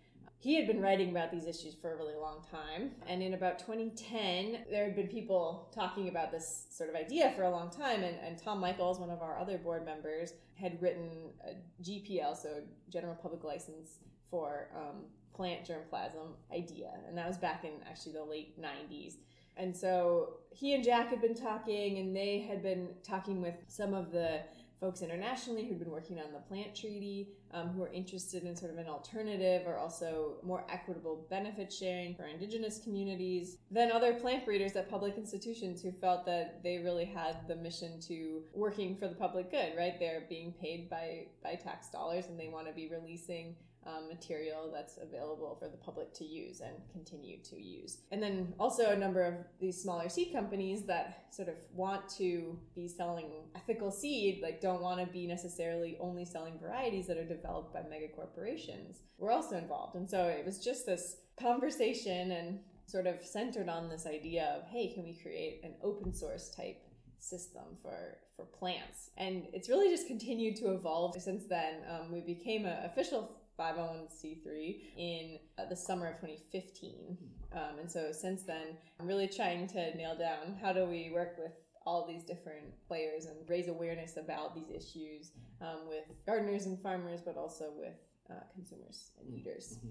He 0.42 0.56
had 0.56 0.66
been 0.66 0.82
writing 0.82 1.12
about 1.12 1.32
these 1.32 1.46
issues 1.46 1.76
for 1.80 1.94
a 1.94 1.96
really 1.96 2.16
long 2.16 2.44
time, 2.50 2.94
and 3.08 3.22
in 3.22 3.36
about 3.36 3.60
2010, 3.60 4.66
there 4.72 4.86
had 4.86 4.96
been 4.96 5.08
people 5.08 5.70
talking 5.72 6.10
about 6.10 6.32
this 6.32 6.66
sort 6.72 6.90
of 6.90 6.96
idea 6.96 7.32
for 7.36 7.44
a 7.44 7.52
long 7.52 7.70
time. 7.70 8.02
And, 8.02 8.18
and 8.26 8.40
Tom 8.40 8.60
Michaels, 8.60 9.00
one 9.00 9.12
of 9.12 9.22
our 9.22 9.38
other 9.38 9.60
board 9.60 9.86
members, 9.86 10.34
had 10.56 10.82
written 10.82 11.30
a 11.48 11.54
GPL, 11.84 12.36
so 12.36 12.64
General 12.90 13.14
Public 13.14 13.44
License 13.44 14.00
for 14.32 14.70
um, 14.76 15.04
plant 15.36 15.64
germplasm 15.64 16.34
idea, 16.52 16.90
and 17.08 17.16
that 17.16 17.28
was 17.28 17.38
back 17.38 17.64
in 17.64 17.74
actually 17.88 18.14
the 18.14 18.24
late 18.24 18.60
90s. 18.60 19.18
And 19.58 19.78
so 19.78 20.38
he 20.50 20.74
and 20.74 20.84
Jack 20.84 21.10
had 21.10 21.22
been 21.22 21.36
talking, 21.36 22.00
and 22.00 22.16
they 22.16 22.40
had 22.40 22.64
been 22.64 22.90
talking 23.04 23.44
with 23.44 23.56
some 23.68 23.94
of 23.94 24.12
the 24.12 24.42
folks 24.82 25.04
internationally 25.04 25.68
who'd 25.68 25.78
been 25.78 25.92
working 25.92 26.20
on 26.20 26.34
the 26.34 26.40
plant 26.40 26.76
treaty, 26.76 27.30
um, 27.54 27.70
who 27.70 27.84
are 27.84 27.94
interested 27.94 28.44
in 28.44 28.56
sort 28.56 28.72
of 28.72 28.80
an 28.80 28.88
alternative 28.88 29.68
or 29.68 29.78
also 29.78 30.38
more 30.44 30.66
equitable 30.70 31.28
benefit 31.30 31.72
sharing 31.72 32.16
for 32.16 32.26
indigenous 32.26 32.80
communities. 32.80 33.58
Then 33.70 33.92
other 33.92 34.16
plant 34.16 34.44
breeders 34.44 34.76
at 34.76 34.90
public 34.90 35.18
institutions 35.18 35.84
who 35.84 35.92
felt 35.92 36.26
that 36.26 36.64
they 36.64 36.80
really 36.80 37.06
had 37.06 37.48
the 37.48 37.56
mission 37.56 38.02
to 38.08 38.42
working 38.54 38.98
for 38.98 39.08
the 39.08 39.16
public 39.16 39.52
good, 39.52 39.74
right? 39.78 40.00
They're 40.00 40.26
being 40.28 40.54
paid 40.60 40.90
by 40.90 41.28
by 41.44 41.56
tax 41.56 41.90
dollars, 41.90 42.26
and 42.26 42.40
they 42.40 42.48
want 42.48 42.68
to 42.68 42.74
be 42.74 42.90
releasing 42.90 43.56
um, 43.88 44.08
material 44.08 44.70
that's 44.72 44.98
available 45.02 45.56
for 45.60 45.68
the 45.68 45.78
public 45.78 46.14
to 46.14 46.26
use 46.26 46.62
and 46.62 46.76
continue 46.92 47.38
to 47.44 47.60
use. 47.60 48.00
And 48.12 48.22
then 48.22 48.54
also 48.60 48.92
a 48.92 48.96
number 48.96 49.24
of 49.24 49.34
these 49.60 49.82
smaller 49.82 50.08
seed 50.08 50.32
companies 50.32 50.84
that 50.84 51.26
sort 51.32 51.48
of 51.48 51.56
want 51.74 52.08
to 52.18 52.60
be 52.76 52.88
selling 52.88 53.32
ethical 53.56 53.92
seed, 53.92 54.42
like 54.44 54.62
don't 54.62 54.82
want 54.82 55.00
to 55.00 55.12
be 55.12 55.26
necessarily 55.26 55.98
only 56.00 56.26
selling 56.26 56.60
varieties 56.60 57.08
that 57.08 57.18
are 57.18 57.28
developed 57.28 57.74
by 57.74 57.82
mega 57.90 58.08
corporations, 58.10 59.00
were 59.18 59.32
also 59.32 59.58
involved. 59.58 59.96
And 59.96 60.10
so 60.10 60.26
it 60.26 60.46
was 60.46 60.64
just 60.64 60.86
this 60.86 61.18
conversation 61.40 62.32
and 62.32 62.60
sort 62.86 63.08
of 63.08 63.24
centered 63.24 63.70
on 63.70 63.90
this 63.90 64.06
idea 64.06 64.58
of 64.58 64.68
hey, 64.70 64.94
can 64.94 65.04
we 65.04 65.14
create 65.14 65.62
an 65.64 65.74
open 65.84 66.14
source 66.14 66.50
type 66.50 66.84
system 67.20 67.64
for 67.82 68.18
for 68.36 68.46
plants 68.46 69.12
and 69.18 69.44
it's 69.54 69.70
really 69.70 69.90
just 69.90 70.08
continued 70.08 70.56
to 70.56 70.74
evolve 70.74 71.16
since 71.22 71.44
then 71.46 71.76
um, 71.88 72.12
we 72.12 72.20
became 72.22 72.66
an 72.66 72.84
official 72.86 73.41
501c3 73.62 74.82
in 74.98 75.40
uh, 75.58 75.66
the 75.70 75.76
summer 75.76 76.08
of 76.08 76.16
2015. 76.16 77.18
Um, 77.54 77.80
and 77.80 77.92
so 77.92 78.12
since 78.12 78.44
then, 78.44 78.78
I'm 79.00 79.08
really 79.08 79.28
trying 79.28 79.68
to 79.68 79.96
nail 79.96 80.18
down 80.18 80.58
how 80.62 80.74
do 80.74 80.86
we 80.86 81.12
work 81.14 81.36
with 81.38 81.52
all 81.86 82.08
these 82.08 82.24
different 82.24 82.66
players 82.88 83.26
and 83.26 83.36
raise 83.48 83.68
awareness 83.68 84.18
about 84.18 84.56
these 84.56 84.70
issues 84.70 85.32
um, 85.62 85.88
with 85.88 86.06
gardeners 86.26 86.66
and 86.66 86.80
farmers, 86.82 87.22
but 87.22 87.38
also 87.38 87.72
with 87.76 87.96
uh, 88.30 88.44
consumers 88.56 89.12
and 89.20 89.34
eaters. 89.34 89.78
Mm-hmm. 89.78 89.90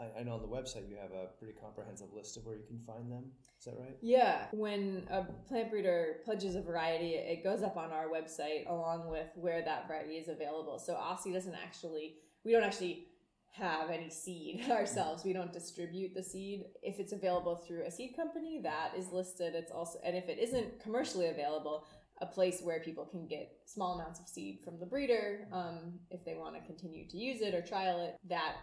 I, 0.00 0.20
I 0.20 0.22
know 0.22 0.34
on 0.34 0.42
the 0.42 0.48
website 0.48 0.88
you 0.88 0.96
have 1.00 1.12
a 1.12 1.26
pretty 1.38 1.54
comprehensive 1.60 2.08
list 2.14 2.36
of 2.36 2.46
where 2.46 2.56
you 2.56 2.64
can 2.66 2.80
find 2.86 3.10
them. 3.10 3.24
Is 3.58 3.66
that 3.66 3.74
right? 3.78 3.96
Yeah. 4.00 4.46
When 4.52 5.06
a 5.10 5.24
plant 5.48 5.70
breeder 5.70 6.20
pledges 6.24 6.54
a 6.54 6.62
variety, 6.62 7.14
it 7.14 7.44
goes 7.44 7.62
up 7.62 7.76
on 7.76 7.90
our 7.90 8.08
website 8.08 8.68
along 8.68 9.08
with 9.08 9.28
where 9.34 9.62
that 9.62 9.88
variety 9.88 10.14
is 10.14 10.28
available. 10.28 10.78
So 10.78 10.94
Aussie 10.94 11.32
doesn't 11.32 11.54
actually, 11.54 12.16
we 12.44 12.52
don't 12.52 12.64
actually 12.64 13.06
have 13.52 13.90
any 13.90 14.10
seed 14.10 14.64
ourselves. 14.70 15.24
We 15.24 15.32
don't 15.32 15.52
distribute 15.52 16.14
the 16.14 16.22
seed. 16.22 16.64
If 16.82 16.98
it's 16.98 17.12
available 17.12 17.56
through 17.56 17.84
a 17.84 17.90
seed 17.90 18.16
company, 18.16 18.60
that 18.62 18.92
is 18.96 19.12
listed. 19.12 19.54
It's 19.54 19.70
also, 19.70 19.98
and 20.04 20.16
if 20.16 20.28
it 20.28 20.38
isn't 20.38 20.80
commercially 20.80 21.28
available, 21.28 21.86
a 22.20 22.26
place 22.26 22.60
where 22.62 22.80
people 22.80 23.04
can 23.04 23.26
get 23.26 23.52
small 23.66 23.94
amounts 23.94 24.20
of 24.20 24.28
seed 24.28 24.60
from 24.64 24.78
the 24.78 24.86
breeder 24.86 25.48
um, 25.52 25.98
if 26.10 26.24
they 26.24 26.34
want 26.34 26.54
to 26.54 26.60
continue 26.62 27.06
to 27.08 27.16
use 27.16 27.40
it 27.40 27.54
or 27.54 27.62
trial 27.62 28.00
it. 28.00 28.16
That 28.28 28.56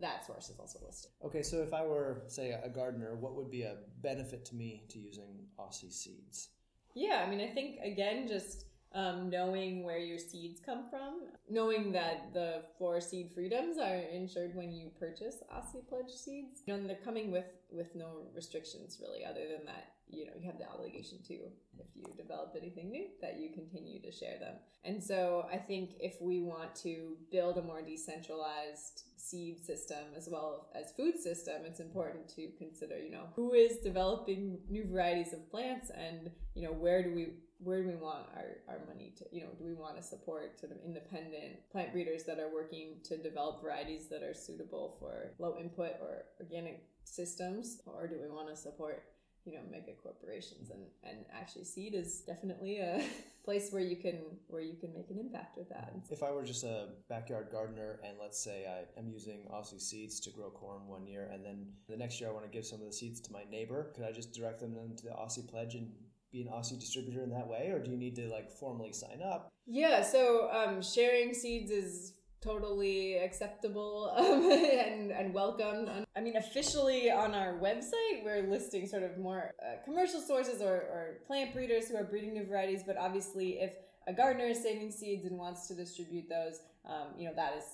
that 0.00 0.26
source 0.26 0.48
is 0.48 0.58
also 0.58 0.78
listed. 0.86 1.10
Okay, 1.24 1.42
so 1.42 1.58
if 1.58 1.74
I 1.74 1.84
were, 1.84 2.22
say, 2.26 2.52
a 2.52 2.70
gardener, 2.70 3.16
what 3.16 3.34
would 3.34 3.50
be 3.50 3.62
a 3.62 3.76
benefit 4.00 4.46
to 4.46 4.54
me 4.54 4.84
to 4.88 4.98
using 4.98 5.44
Aussie 5.58 5.92
seeds? 5.92 6.48
Yeah, 6.94 7.22
I 7.26 7.28
mean, 7.28 7.40
I 7.40 7.52
think 7.52 7.80
again, 7.84 8.26
just 8.26 8.64
um, 8.94 9.30
knowing 9.30 9.84
where 9.84 9.98
your 9.98 10.18
seeds 10.18 10.60
come 10.64 10.84
from, 10.90 11.22
knowing 11.48 11.92
that 11.92 12.32
the 12.32 12.62
four 12.78 13.00
seed 13.00 13.30
freedoms 13.34 13.78
are 13.78 13.96
insured 13.96 14.54
when 14.54 14.72
you 14.72 14.90
purchase 14.98 15.36
Aussie 15.54 15.86
Pledge 15.88 16.10
seeds, 16.10 16.62
knowing 16.66 16.86
they're 16.86 16.96
coming 16.96 17.30
with 17.30 17.46
with 17.70 17.94
no 17.94 18.26
restrictions 18.34 18.98
really 19.00 19.24
other 19.24 19.46
than 19.48 19.64
that 19.66 19.92
you 20.12 20.26
know 20.26 20.32
you 20.38 20.46
have 20.46 20.58
the 20.58 20.68
obligation 20.68 21.18
to 21.26 21.34
if 21.78 21.86
you 21.94 22.04
develop 22.16 22.54
anything 22.56 22.90
new 22.90 23.06
that 23.20 23.38
you 23.38 23.50
continue 23.50 24.00
to 24.00 24.10
share 24.10 24.38
them. 24.38 24.54
And 24.84 25.02
so 25.02 25.46
i 25.52 25.56
think 25.56 25.90
if 26.00 26.20
we 26.20 26.40
want 26.40 26.74
to 26.76 27.16
build 27.30 27.58
a 27.58 27.62
more 27.62 27.82
decentralized 27.82 29.04
seed 29.16 29.64
system 29.64 30.04
as 30.16 30.28
well 30.30 30.68
as 30.74 30.92
food 30.92 31.18
system 31.18 31.62
it's 31.64 31.80
important 31.80 32.28
to 32.28 32.48
consider 32.58 32.98
you 32.98 33.10
know 33.10 33.26
who 33.36 33.52
is 33.52 33.76
developing 33.78 34.58
new 34.68 34.84
varieties 34.90 35.32
of 35.32 35.50
plants 35.50 35.90
and 35.90 36.30
you 36.54 36.62
know 36.62 36.72
where 36.72 37.02
do 37.02 37.14
we 37.14 37.34
where 37.62 37.82
do 37.82 37.88
we 37.88 37.96
want 37.96 38.24
our, 38.34 38.56
our 38.68 38.86
money 38.86 39.12
to 39.18 39.24
you 39.30 39.42
know 39.42 39.50
do 39.58 39.64
we 39.64 39.74
want 39.74 39.96
to 39.96 40.02
support 40.02 40.58
sort 40.58 40.72
of 40.72 40.78
independent 40.84 41.56
plant 41.70 41.92
breeders 41.92 42.24
that 42.24 42.38
are 42.38 42.52
working 42.52 42.96
to 43.04 43.18
develop 43.18 43.62
varieties 43.62 44.08
that 44.08 44.22
are 44.22 44.34
suitable 44.34 44.96
for 44.98 45.34
low 45.38 45.56
input 45.58 45.92
or 46.00 46.24
organic 46.40 46.84
systems? 47.04 47.80
Or 47.86 48.06
do 48.06 48.16
we 48.20 48.28
want 48.28 48.48
to 48.48 48.56
support 48.56 49.04
you 49.44 49.54
know 49.54 49.60
mega 49.70 49.92
corporations 50.02 50.70
and 50.70 50.82
and 51.02 51.24
actually 51.32 51.64
seed 51.64 51.94
is 51.94 52.20
definitely 52.20 52.78
a 52.78 53.02
place 53.44 53.72
where 53.72 53.82
you 53.82 53.96
can 53.96 54.18
where 54.48 54.62
you 54.62 54.74
can 54.74 54.92
make 54.92 55.10
an 55.10 55.18
impact 55.18 55.56
with 55.56 55.68
that 55.68 55.92
if 56.10 56.22
i 56.22 56.30
were 56.30 56.44
just 56.44 56.64
a 56.64 56.88
backyard 57.08 57.48
gardener 57.50 57.98
and 58.04 58.16
let's 58.20 58.42
say 58.42 58.66
i 58.66 58.98
am 58.98 59.08
using 59.08 59.48
aussie 59.52 59.80
seeds 59.80 60.20
to 60.20 60.30
grow 60.30 60.50
corn 60.50 60.86
one 60.86 61.06
year 61.06 61.30
and 61.32 61.44
then 61.44 61.66
the 61.88 61.96
next 61.96 62.20
year 62.20 62.28
i 62.28 62.32
want 62.32 62.44
to 62.44 62.50
give 62.50 62.66
some 62.66 62.80
of 62.80 62.86
the 62.86 62.92
seeds 62.92 63.20
to 63.20 63.32
my 63.32 63.44
neighbor 63.50 63.90
could 63.94 64.04
i 64.04 64.12
just 64.12 64.32
direct 64.32 64.60
them 64.60 64.76
into 64.76 65.04
the 65.04 65.10
aussie 65.10 65.48
pledge 65.48 65.74
and 65.74 65.90
be 66.32 66.42
an 66.42 66.48
Aussie 66.48 66.78
distributor 66.78 67.22
in 67.22 67.30
that 67.30 67.48
way, 67.48 67.70
or 67.70 67.80
do 67.80 67.90
you 67.90 67.96
need 67.96 68.14
to 68.16 68.28
like 68.28 68.50
formally 68.50 68.92
sign 68.92 69.20
up? 69.20 69.52
Yeah, 69.66 70.02
so 70.02 70.48
um, 70.52 70.82
sharing 70.82 71.34
seeds 71.34 71.70
is 71.70 72.14
totally 72.42 73.16
acceptable 73.16 74.12
um, 74.16 74.50
and, 74.50 75.10
and 75.10 75.34
welcomed. 75.34 75.90
I 76.16 76.20
mean, 76.20 76.36
officially 76.36 77.10
on 77.10 77.34
our 77.34 77.58
website, 77.58 78.24
we're 78.24 78.46
listing 78.48 78.86
sort 78.86 79.02
of 79.02 79.18
more 79.18 79.52
uh, 79.62 79.84
commercial 79.84 80.20
sources 80.20 80.62
or, 80.62 80.74
or 80.74 81.18
plant 81.26 81.52
breeders 81.52 81.88
who 81.88 81.96
are 81.96 82.04
breeding 82.04 82.34
new 82.34 82.46
varieties, 82.46 82.82
but 82.86 82.96
obviously, 82.96 83.60
if 83.60 83.72
a 84.06 84.12
gardener 84.12 84.46
is 84.46 84.62
saving 84.62 84.90
seeds 84.90 85.24
and 85.26 85.38
wants 85.38 85.68
to 85.68 85.74
distribute 85.74 86.28
those, 86.28 86.60
um, 86.88 87.08
you 87.16 87.26
know, 87.28 87.34
that 87.34 87.56
is 87.56 87.64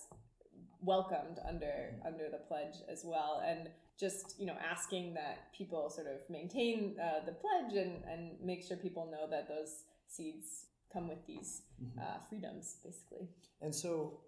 welcomed 0.83 1.39
under 1.49 1.95
under 2.05 2.29
the 2.31 2.39
pledge 2.49 2.77
as 2.89 3.03
well 3.05 3.43
and 3.45 3.69
just 3.99 4.39
you 4.39 4.47
know 4.47 4.57
asking 4.71 5.15
that 5.15 5.53
people 5.57 5.89
sort 5.89 6.07
of 6.07 6.19
maintain 6.29 6.97
uh, 7.03 7.25
the 7.25 7.33
pledge 7.33 7.75
and 7.75 8.05
and 8.05 8.33
make 8.43 8.63
sure 8.63 8.77
people 8.77 9.09
know 9.11 9.29
that 9.29 9.49
those 9.49 9.85
seeds 10.07 10.67
come 10.93 11.09
with 11.09 11.27
these 11.27 11.63
mm-hmm. 11.83 11.99
uh, 11.99 12.19
freedoms 12.29 12.77
basically 12.85 13.27
and 13.63 13.75
so 13.75 14.21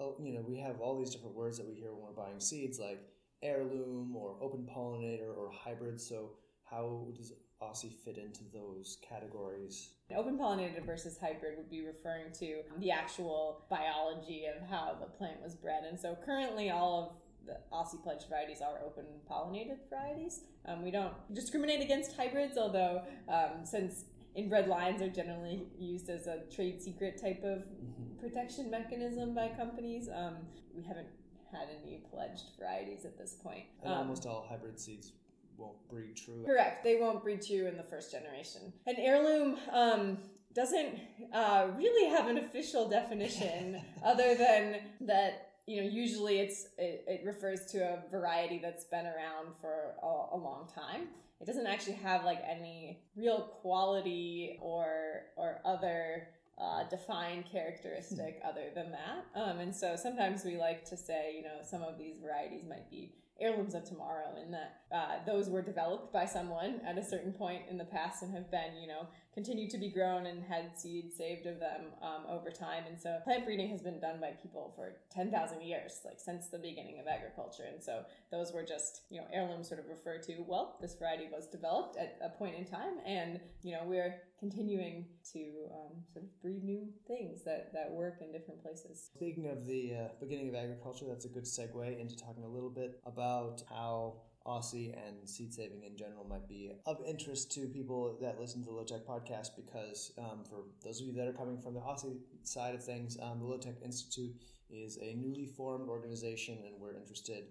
oh, 0.00 0.16
you 0.20 0.32
know 0.32 0.44
we 0.46 0.56
have 0.58 0.80
all 0.80 0.98
these 0.98 1.10
different 1.10 1.36
words 1.36 1.58
that 1.58 1.68
we 1.68 1.74
hear 1.74 1.92
when 1.92 2.02
we're 2.02 2.24
buying 2.24 2.40
seeds 2.40 2.80
like 2.80 3.00
heirloom 3.42 4.14
or 4.16 4.36
open 4.40 4.68
pollinator 4.74 5.36
or 5.36 5.50
hybrid 5.52 6.00
so 6.00 6.30
how 6.64 7.06
does 7.16 7.32
Aussie 7.62 7.92
fit 7.92 8.16
into 8.16 8.40
those 8.54 8.98
categories? 9.06 9.90
Open 10.16 10.38
pollinated 10.38 10.84
versus 10.86 11.18
hybrid 11.18 11.58
would 11.58 11.70
be 11.70 11.84
referring 11.84 12.32
to 12.38 12.62
the 12.78 12.90
actual 12.90 13.64
biology 13.68 14.46
of 14.46 14.66
how 14.68 14.96
the 14.98 15.06
plant 15.06 15.42
was 15.42 15.54
bred. 15.54 15.84
And 15.84 15.98
so 15.98 16.16
currently, 16.24 16.70
all 16.70 17.20
of 17.44 17.46
the 17.46 17.58
Aussie 17.74 18.02
pledged 18.02 18.28
varieties 18.28 18.60
are 18.62 18.80
open 18.84 19.04
pollinated 19.30 19.78
varieties. 19.90 20.40
Um, 20.66 20.82
we 20.82 20.90
don't 20.90 21.12
discriminate 21.34 21.82
against 21.82 22.16
hybrids, 22.16 22.56
although 22.56 23.02
um, 23.28 23.64
since 23.64 24.04
inbred 24.34 24.68
lines 24.68 25.02
are 25.02 25.08
generally 25.08 25.66
used 25.78 26.08
as 26.08 26.26
a 26.26 26.40
trade 26.54 26.82
secret 26.82 27.20
type 27.20 27.42
of 27.44 27.58
mm-hmm. 27.58 28.18
protection 28.20 28.70
mechanism 28.70 29.34
by 29.34 29.48
companies, 29.48 30.08
um, 30.14 30.36
we 30.74 30.82
haven't 30.82 31.08
had 31.52 31.68
any 31.82 32.02
pledged 32.12 32.50
varieties 32.58 33.04
at 33.04 33.18
this 33.18 33.34
point. 33.34 33.64
And 33.82 33.92
almost 33.92 34.26
all 34.26 34.46
hybrid 34.48 34.78
seeds 34.78 35.12
won't 35.56 35.76
breed 35.88 36.16
true. 36.16 36.44
Correct. 36.44 36.84
They 36.84 36.96
won't 36.96 37.22
breed 37.22 37.42
true 37.42 37.66
in 37.66 37.76
the 37.76 37.82
first 37.82 38.12
generation. 38.12 38.72
An 38.86 38.96
heirloom 38.98 39.56
um, 39.72 40.18
doesn't 40.54 40.98
uh, 41.32 41.68
really 41.76 42.10
have 42.10 42.28
an 42.28 42.38
official 42.38 42.88
definition 42.88 43.80
other 44.04 44.34
than 44.34 44.76
that 45.02 45.50
you 45.66 45.80
know 45.80 45.88
usually 45.88 46.40
it's 46.40 46.66
it, 46.78 47.04
it, 47.06 47.22
refers 47.24 47.66
to 47.66 47.78
a 47.78 48.10
variety 48.10 48.58
that's 48.58 48.84
been 48.84 49.06
around 49.06 49.54
for 49.60 49.94
a, 50.02 50.36
a, 50.36 50.38
long 50.38 50.68
time 50.74 51.08
it 51.40 51.46
doesn't 51.46 51.66
actually 51.66 51.94
have 51.94 52.24
like 52.24 52.42
any 52.48 53.02
real 53.16 53.40
quality 53.62 54.58
or 54.60 55.22
or 55.36 55.60
other 55.64 56.28
uh, 56.60 56.86
defined 56.90 57.44
characteristic 57.50 58.40
other 58.46 58.66
than 58.74 58.92
that. 58.92 59.24
Um, 59.34 59.60
and 59.60 59.74
so 59.74 59.96
sometimes 59.96 60.44
we 60.44 60.58
like 60.58 60.84
to 60.86 60.96
say 60.96 61.34
you 61.36 61.42
know 61.42 61.58
some 61.62 61.82
of 61.82 61.98
these 61.98 62.16
varieties 62.22 62.64
might 62.68 62.90
be 62.90 63.14
heirlooms 63.40 63.74
of 63.74 63.84
tomorrow 63.84 64.36
in 64.44 64.50
that 64.50 64.82
uh, 64.94 65.24
those 65.26 65.48
were 65.48 65.62
developed 65.62 66.12
by 66.12 66.26
someone 66.26 66.80
at 66.86 66.98
a 66.98 67.02
certain 67.02 67.32
point 67.32 67.62
in 67.70 67.78
the 67.78 67.84
past 67.84 68.22
and 68.22 68.34
have 68.34 68.50
been 68.50 68.76
you 68.80 68.86
know 68.86 69.06
continued 69.32 69.70
to 69.70 69.78
be 69.78 69.88
grown 69.88 70.26
and 70.26 70.42
had 70.42 70.78
seed 70.78 71.12
saved 71.12 71.46
of 71.46 71.60
them 71.60 71.82
um, 72.02 72.24
over 72.28 72.50
time. 72.50 72.84
And 72.88 73.00
so 73.00 73.18
plant 73.24 73.44
breeding 73.44 73.68
has 73.70 73.80
been 73.80 74.00
done 74.00 74.20
by 74.20 74.32
people 74.42 74.72
for 74.74 74.96
10,000 75.14 75.62
years, 75.62 76.00
like 76.04 76.18
since 76.18 76.48
the 76.48 76.58
beginning 76.58 76.98
of 76.98 77.06
agriculture. 77.06 77.64
And 77.70 77.82
so 77.82 78.02
those 78.30 78.52
were 78.52 78.64
just, 78.64 79.02
you 79.08 79.20
know, 79.20 79.26
heirlooms 79.32 79.68
sort 79.68 79.80
of 79.80 79.86
refer 79.88 80.18
to, 80.18 80.44
well, 80.46 80.78
this 80.80 80.94
variety 80.94 81.28
was 81.32 81.46
developed 81.46 81.96
at 81.96 82.18
a 82.22 82.30
point 82.30 82.56
in 82.56 82.64
time 82.64 82.98
and, 83.06 83.40
you 83.62 83.72
know, 83.72 83.82
we're 83.84 84.16
continuing 84.40 85.04
to 85.32 85.40
um, 85.72 86.02
sort 86.12 86.24
of 86.24 86.42
breed 86.42 86.64
new 86.64 86.88
things 87.06 87.44
that, 87.44 87.72
that 87.72 87.90
work 87.90 88.18
in 88.22 88.32
different 88.32 88.62
places. 88.62 89.10
Speaking 89.14 89.48
of 89.48 89.66
the 89.66 89.94
uh, 89.94 90.08
beginning 90.18 90.48
of 90.48 90.54
agriculture, 90.54 91.04
that's 91.06 91.26
a 91.26 91.28
good 91.28 91.44
segue 91.44 92.00
into 92.00 92.16
talking 92.16 92.44
a 92.44 92.48
little 92.48 92.70
bit 92.70 93.00
about 93.06 93.62
how 93.68 94.14
Aussie 94.46 94.94
and 95.06 95.28
seed 95.28 95.52
saving 95.52 95.82
in 95.84 95.96
general 95.96 96.24
might 96.24 96.48
be 96.48 96.72
of 96.86 96.98
interest 97.06 97.52
to 97.52 97.66
people 97.68 98.16
that 98.20 98.40
listen 98.40 98.62
to 98.62 98.70
the 98.70 98.74
Low 98.74 98.84
Tech 98.84 99.06
podcast 99.06 99.50
because 99.56 100.12
um, 100.18 100.44
for 100.48 100.64
those 100.82 101.00
of 101.00 101.06
you 101.06 101.12
that 101.12 101.28
are 101.28 101.32
coming 101.32 101.60
from 101.60 101.74
the 101.74 101.80
Aussie 101.80 102.18
side 102.42 102.74
of 102.74 102.82
things, 102.82 103.18
um, 103.22 103.38
the 103.38 103.44
Low 103.44 103.58
Tech 103.58 103.76
Institute 103.84 104.34
is 104.70 104.98
a 105.02 105.14
newly 105.14 105.46
formed 105.46 105.88
organization 105.88 106.58
and 106.66 106.80
we're 106.80 106.96
interested 106.96 107.44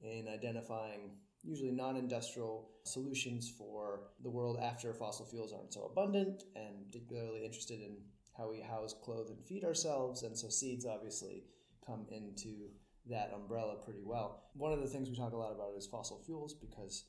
in 0.00 0.28
identifying 0.28 1.10
usually 1.42 1.70
non-industrial 1.70 2.68
solutions 2.84 3.52
for 3.56 4.00
the 4.22 4.30
world 4.30 4.58
after 4.60 4.92
fossil 4.92 5.26
fuels 5.26 5.52
aren't 5.52 5.72
so 5.72 5.84
abundant 5.84 6.44
and 6.54 6.86
particularly 6.86 7.44
interested 7.44 7.80
in 7.80 7.96
how 8.36 8.50
we 8.50 8.60
house, 8.60 8.94
clothe, 9.02 9.28
and 9.30 9.44
feed 9.44 9.64
ourselves. 9.64 10.22
And 10.22 10.36
so 10.36 10.48
seeds 10.48 10.84
obviously 10.84 11.44
come 11.86 12.06
into 12.10 12.68
that 13.10 13.32
umbrella 13.34 13.76
pretty 13.84 14.02
well. 14.04 14.44
One 14.54 14.72
of 14.72 14.80
the 14.80 14.88
things 14.88 15.08
we 15.08 15.16
talk 15.16 15.32
a 15.32 15.36
lot 15.36 15.52
about 15.52 15.74
is 15.76 15.86
fossil 15.86 16.22
fuels 16.24 16.54
because 16.54 17.04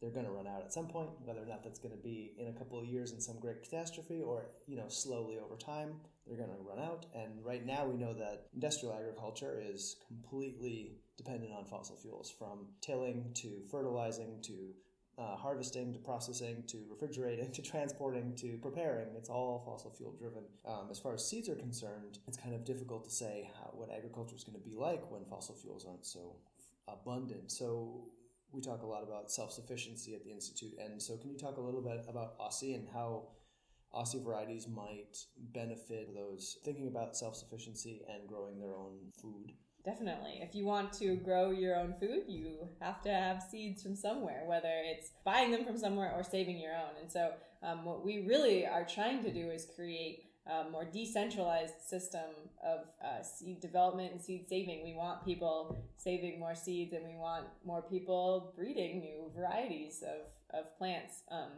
they're 0.00 0.10
going 0.10 0.26
to 0.26 0.32
run 0.32 0.46
out 0.46 0.62
at 0.62 0.72
some 0.72 0.86
point, 0.86 1.10
whether 1.24 1.42
or 1.42 1.46
not 1.46 1.62
that's 1.62 1.78
going 1.78 1.94
to 1.94 2.02
be 2.02 2.32
in 2.38 2.48
a 2.48 2.52
couple 2.52 2.78
of 2.78 2.86
years 2.86 3.12
in 3.12 3.20
some 3.20 3.38
great 3.38 3.62
catastrophe 3.62 4.22
or, 4.22 4.46
you 4.66 4.76
know, 4.76 4.88
slowly 4.88 5.38
over 5.38 5.56
time, 5.56 5.94
they're 6.26 6.38
going 6.38 6.48
to 6.48 6.62
run 6.62 6.78
out. 6.78 7.06
And 7.14 7.44
right 7.44 7.64
now 7.64 7.86
we 7.86 7.98
know 7.98 8.14
that 8.14 8.46
industrial 8.54 8.94
agriculture 8.94 9.62
is 9.62 9.96
completely 10.06 10.96
dependent 11.18 11.52
on 11.52 11.66
fossil 11.66 11.96
fuels 11.96 12.32
from 12.38 12.68
tilling 12.80 13.30
to 13.34 13.60
fertilizing 13.70 14.40
to 14.44 14.72
uh, 15.20 15.36
harvesting 15.36 15.92
to 15.92 15.98
processing 15.98 16.64
to 16.66 16.78
refrigerating 16.88 17.50
to 17.52 17.62
transporting 17.62 18.34
to 18.36 18.58
preparing. 18.62 19.08
It's 19.16 19.28
all 19.28 19.62
fossil 19.64 19.90
fuel 19.90 20.14
driven. 20.18 20.44
Um, 20.66 20.88
as 20.90 20.98
far 20.98 21.14
as 21.14 21.28
seeds 21.28 21.48
are 21.48 21.54
concerned, 21.54 22.18
it's 22.26 22.38
kind 22.38 22.54
of 22.54 22.64
difficult 22.64 23.04
to 23.04 23.10
say 23.10 23.50
how, 23.58 23.70
what 23.72 23.90
agriculture 23.90 24.36
is 24.36 24.44
going 24.44 24.58
to 24.60 24.66
be 24.66 24.74
like 24.74 25.10
when 25.10 25.24
fossil 25.24 25.54
fuels 25.54 25.84
aren't 25.86 26.06
so 26.06 26.36
abundant. 26.88 27.52
So 27.52 28.08
we 28.52 28.60
talk 28.60 28.82
a 28.82 28.86
lot 28.86 29.02
about 29.02 29.30
self 29.30 29.52
sufficiency 29.52 30.14
at 30.14 30.24
the 30.24 30.30
institute, 30.30 30.72
and 30.82 31.00
so 31.00 31.16
can 31.16 31.30
you 31.30 31.38
talk 31.38 31.58
a 31.58 31.60
little 31.60 31.82
bit 31.82 32.04
about 32.08 32.38
Aussie 32.38 32.74
and 32.74 32.88
how? 32.92 33.28
Aussie 33.92 34.22
varieties 34.22 34.68
might 34.68 35.18
benefit 35.52 36.14
those 36.14 36.58
thinking 36.64 36.86
about 36.86 37.16
self 37.16 37.34
sufficiency 37.34 38.02
and 38.08 38.28
growing 38.28 38.60
their 38.60 38.76
own 38.76 38.98
food. 39.20 39.52
Definitely. 39.84 40.40
If 40.42 40.54
you 40.54 40.66
want 40.66 40.92
to 40.94 41.16
grow 41.16 41.50
your 41.50 41.76
own 41.76 41.94
food, 41.98 42.24
you 42.28 42.68
have 42.80 43.00
to 43.02 43.10
have 43.10 43.42
seeds 43.42 43.82
from 43.82 43.96
somewhere, 43.96 44.42
whether 44.46 44.70
it's 44.70 45.12
buying 45.24 45.50
them 45.50 45.64
from 45.64 45.78
somewhere 45.78 46.12
or 46.14 46.22
saving 46.22 46.58
your 46.60 46.74
own. 46.74 47.00
And 47.00 47.10
so, 47.10 47.32
um, 47.62 47.84
what 47.84 48.04
we 48.04 48.26
really 48.26 48.66
are 48.66 48.84
trying 48.84 49.22
to 49.22 49.32
do 49.32 49.50
is 49.50 49.66
create 49.74 50.30
a 50.46 50.68
more 50.70 50.84
decentralized 50.84 51.80
system 51.86 52.30
of 52.64 52.80
uh, 53.04 53.22
seed 53.22 53.60
development 53.60 54.12
and 54.12 54.20
seed 54.20 54.48
saving. 54.48 54.82
We 54.82 54.94
want 54.94 55.24
people 55.24 55.84
saving 55.96 56.38
more 56.38 56.54
seeds 56.54 56.92
and 56.92 57.06
we 57.06 57.16
want 57.16 57.46
more 57.64 57.82
people 57.82 58.52
breeding 58.56 59.00
new 59.00 59.30
varieties 59.34 60.02
of, 60.02 60.58
of 60.58 60.76
plants. 60.78 61.22
Um, 61.30 61.50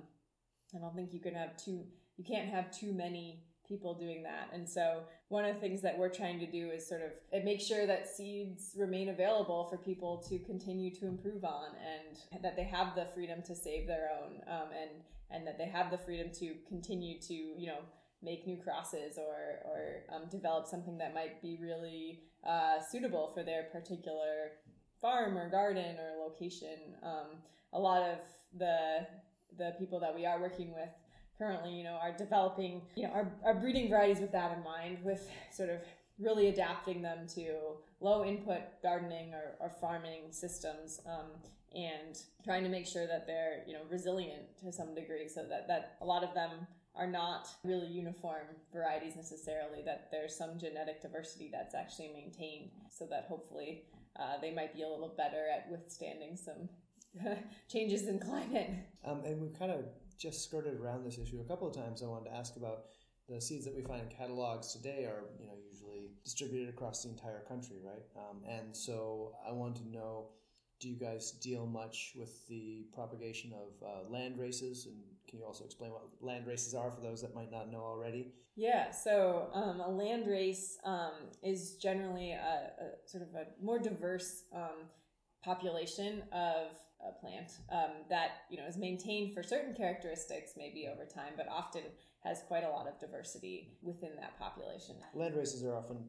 I 0.75 0.79
don't 0.79 0.95
think 0.95 1.12
you 1.12 1.21
can 1.21 1.35
have 1.35 1.57
too, 1.57 1.85
you 2.17 2.25
can't 2.25 2.49
have 2.49 2.71
too 2.71 2.93
many 2.93 3.45
people 3.73 3.95
doing 3.95 4.23
that. 4.23 4.50
And 4.52 4.69
so 4.69 5.05
one 5.29 5.47
of 5.47 5.55
the 5.55 5.61
things 5.61 5.81
that 5.81 5.99
we're 5.99 6.11
trying 6.11 6.38
to 6.41 6.47
do 6.47 6.71
is 6.71 6.87
sort 6.87 7.00
of 7.00 7.43
make 7.43 7.61
sure 7.61 7.87
that 7.87 8.07
seeds 8.07 8.73
remain 8.76 9.09
available 9.09 9.67
for 9.71 9.79
people 9.79 10.23
to 10.29 10.38
continue 10.41 10.95
to 10.97 11.07
improve 11.07 11.43
on 11.43 11.71
and 11.93 12.43
that 12.43 12.55
they 12.55 12.64
have 12.64 12.95
the 12.95 13.07
freedom 13.14 13.43
to 13.47 13.57
save 13.57 13.87
their 13.87 14.11
own 14.21 14.33
um, 14.47 14.69
and 14.79 14.91
and 15.31 15.47
that 15.47 15.57
they 15.57 15.64
have 15.64 15.91
the 15.91 15.97
freedom 15.97 16.31
to 16.41 16.55
continue 16.69 17.19
to 17.19 17.33
you 17.33 17.67
know 17.67 17.81
make 18.23 18.47
new 18.47 18.59
crosses 18.59 19.17
or 19.17 19.61
or 19.64 20.14
um, 20.14 20.29
develop 20.31 20.67
something 20.67 20.99
that 20.99 21.14
might 21.14 21.41
be 21.41 21.59
really 21.62 22.21
uh, 22.47 22.79
suitable 22.91 23.31
for 23.33 23.43
their 23.43 23.64
particular 23.73 24.52
farm 25.00 25.38
or 25.38 25.49
garden 25.49 25.97
or 25.97 26.23
location. 26.23 26.79
Um, 27.02 27.38
a 27.73 27.79
lot 27.79 28.02
of 28.02 28.19
the 28.59 29.07
the 29.57 29.73
people 29.79 29.99
that 30.00 30.14
we 30.14 30.26
are 30.26 30.41
working 30.41 30.75
with 30.75 30.91
currently, 31.39 31.73
you 31.73 31.85
know, 31.85 31.99
are 32.03 32.12
developing, 32.17 32.83
you 32.95 33.05
know, 33.05 33.12
are, 33.12 33.33
are 33.45 33.55
breeding 33.55 33.89
varieties 33.89 34.21
with 34.21 34.33
that 34.33 34.57
in 34.57 34.62
mind, 34.62 34.99
with 35.03 35.29
sort 35.51 35.71
of 35.71 35.81
really 36.19 36.49
adapting 36.49 37.03
them 37.03 37.27
to 37.27 37.55
low 38.01 38.25
input 38.25 38.61
gardening 38.83 39.33
or, 39.35 39.57
or 39.61 39.73
farming 39.81 40.31
systems 40.31 41.01
um, 41.07 41.27
and 41.75 42.19
trying 42.45 42.62
to 42.62 42.69
make 42.69 42.87
sure 42.87 43.07
that 43.07 43.27
they're 43.27 43.62
you 43.67 43.73
know 43.73 43.81
resilient 43.91 44.43
to 44.62 44.71
some 44.71 44.95
degree 44.95 45.27
so 45.27 45.43
that, 45.49 45.67
that 45.67 45.97
a 46.01 46.05
lot 46.05 46.23
of 46.23 46.35
them 46.35 46.51
are 46.95 47.07
not 47.07 47.49
really 47.65 47.87
uniform 47.87 48.43
varieties 48.73 49.17
necessarily 49.17 49.81
that 49.85 50.09
there's 50.11 50.37
some 50.37 50.59
genetic 50.59 51.01
diversity 51.01 51.49
that's 51.51 51.75
actually 51.75 52.11
maintained 52.12 52.71
so 52.91 53.07
that 53.07 53.25
hopefully 53.29 53.85
uh, 54.21 54.39
they 54.43 54.53
might 54.53 54.75
be 54.75 54.83
a 54.83 54.89
little 54.89 55.12
better 55.17 55.47
at 55.49 55.71
withstanding 55.71 56.37
some 56.37 56.69
changes 57.71 58.07
in 58.09 58.19
climate. 58.19 58.71
Um, 59.05 59.23
and 59.25 59.41
we've 59.41 59.59
kind 59.59 59.73
of 59.73 59.85
just 60.19 60.45
skirted 60.45 60.81
around 60.81 61.04
this 61.04 61.19
issue 61.19 61.40
a 61.40 61.45
couple 61.45 61.69
of 61.69 61.75
times 61.75 62.02
i 62.02 62.07
wanted 62.07 62.28
to 62.28 62.35
ask 62.35 62.57
about 62.57 62.85
the 63.28 63.40
seeds 63.40 63.64
that 63.64 63.75
we 63.75 63.83
find 63.83 64.02
in 64.02 64.09
catalogs 64.09 64.73
today 64.73 65.04
are 65.04 65.25
you 65.38 65.47
know 65.47 65.54
usually 65.71 66.11
distributed 66.25 66.69
across 66.69 67.02
the 67.02 67.09
entire 67.09 67.40
country 67.49 67.76
right? 67.85 68.02
Um, 68.16 68.38
and 68.49 68.76
so 68.76 69.33
i 69.49 69.52
want 69.52 69.76
to 69.76 69.88
know 69.88 70.26
do 70.83 70.88
you 70.88 70.97
guys 70.97 71.31
deal 71.31 71.64
much 71.64 72.12
with 72.16 72.47
the 72.49 72.85
propagation 72.92 73.52
of 73.52 73.87
uh, 73.87 74.11
land 74.11 74.37
races? 74.37 74.87
And 74.87 74.97
can 75.28 75.38
you 75.38 75.45
also 75.45 75.64
explain 75.64 75.92
what 75.92 76.02
land 76.21 76.45
races 76.45 76.75
are 76.75 76.90
for 76.90 77.00
those 77.00 77.23
that 77.23 77.37
might 77.37 77.52
not 77.52 77.71
know 77.71 77.83
already? 77.83 78.33
Yeah 78.57 78.90
so 78.90 79.49
um, 79.54 79.81
a 79.81 79.88
land 79.88 80.26
race 80.26 80.76
um, 80.85 81.12
is 81.42 81.76
generally 81.76 82.33
a, 82.33 82.37
a, 82.37 83.09
sort 83.09 83.23
of 83.23 83.35
a 83.35 83.47
more 83.64 83.78
diverse 83.78 84.42
um, 84.54 84.88
population 85.44 86.22
of 86.32 86.68
a 87.06 87.12
plant 87.20 87.50
um, 87.70 87.90
that 88.08 88.42
you 88.50 88.56
know 88.56 88.66
is 88.66 88.76
maintained 88.76 89.34
for 89.34 89.42
certain 89.42 89.75
characteristics 89.75 90.52
maybe 90.56 90.87
over 90.92 91.04
time 91.04 91.32
but 91.37 91.46
often 91.49 91.82
has 92.25 92.42
quite 92.46 92.64
a 92.64 92.68
lot 92.68 92.87
of 92.87 92.99
diversity 93.00 93.76
within 93.82 94.11
that 94.16 94.38
population. 94.38 94.94
Land 95.14 95.34
races 95.34 95.64
are 95.64 95.75
often 95.75 96.04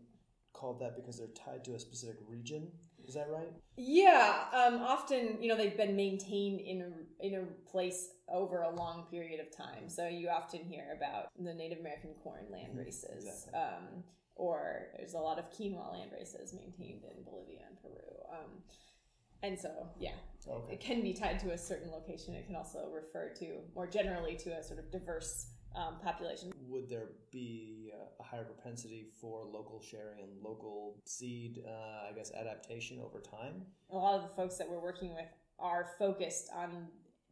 called 0.54 0.80
that 0.82 0.96
because 0.96 1.18
they're 1.18 1.28
tied 1.30 1.64
to 1.66 1.74
a 1.74 1.80
specific 1.80 2.18
region. 2.28 2.68
Is 3.08 3.16
that 3.16 3.28
right? 3.30 3.52
Yeah 3.76 4.46
um, 4.54 4.76
often 4.76 5.38
you 5.42 5.50
know 5.50 5.58
they've 5.58 5.76
been 5.76 5.96
maintained 5.96 6.62
in 6.62 6.82
a, 6.82 7.26
in 7.26 7.36
a 7.36 7.70
place 7.70 8.10
over 8.30 8.62
a 8.62 8.70
long 8.70 9.06
period 9.10 9.40
of 9.40 9.56
time. 9.56 9.90
So 9.90 10.08
you 10.08 10.30
often 10.30 10.62
hear 10.64 10.96
about 10.96 11.28
the 11.40 11.54
native 11.54 11.80
american 11.80 12.12
corn 12.24 12.46
land 12.52 12.70
mm-hmm. 12.70 12.80
races 12.80 13.26
exactly. 13.26 13.60
um, 13.60 14.04
or 14.36 14.90
there's 14.98 15.14
a 15.16 15.20
lot 15.20 15.40
of 15.40 15.50
quinoa 15.50 15.92
land 15.92 16.12
races 16.14 16.54
maintained 16.54 17.02
in 17.04 17.24
bolivia 17.24 17.62
and 17.68 17.82
peru. 17.82 18.14
Um, 18.32 18.62
and 19.44 19.60
so, 19.60 19.70
yeah, 20.00 20.14
okay. 20.48 20.74
it 20.74 20.80
can 20.80 21.02
be 21.02 21.14
tied 21.14 21.40
to 21.42 21.52
a 21.52 21.58
certain 21.58 21.92
location. 21.92 22.34
It 22.34 22.48
can 22.48 22.56
also 22.56 22.90
refer 22.94 23.34
to 23.40 23.60
more 23.76 23.86
generally 23.86 24.36
to 24.38 24.58
a 24.58 24.64
sort 24.64 24.80
of 24.80 24.90
diverse 24.90 25.48
um, 25.76 25.98
population. 26.02 26.54
Would 26.70 26.90
there 26.90 27.10
be 27.30 27.92
a 28.20 28.24
higher 28.24 28.46
propensity 28.46 29.10
for 29.20 29.44
local 29.44 29.82
sharing 29.82 30.20
and 30.20 30.42
local 30.42 31.02
seed, 31.06 31.62
uh, 31.68 32.10
I 32.10 32.14
guess, 32.16 32.32
adaptation 32.32 33.00
over 33.00 33.20
time? 33.20 33.64
A 33.92 33.96
lot 33.96 34.16
of 34.16 34.30
the 34.30 34.36
folks 34.36 34.58
that 34.58 34.70
we're 34.70 34.82
working 34.82 35.14
with 35.14 35.28
are 35.60 35.88
focused 36.00 36.50
on 36.56 36.88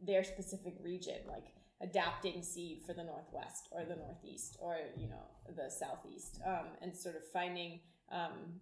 their 0.05 0.23
specific 0.23 0.75
region, 0.83 1.17
like 1.27 1.53
adapting 1.81 2.43
seed 2.43 2.81
for 2.85 2.93
the 2.93 3.03
northwest 3.03 3.69
or 3.71 3.85
the 3.85 3.95
northeast 3.95 4.57
or 4.59 4.77
you 4.97 5.07
know 5.07 5.23
the 5.55 5.69
southeast, 5.69 6.39
um, 6.45 6.67
and 6.81 6.95
sort 6.95 7.15
of 7.15 7.21
finding 7.31 7.79
um, 8.11 8.59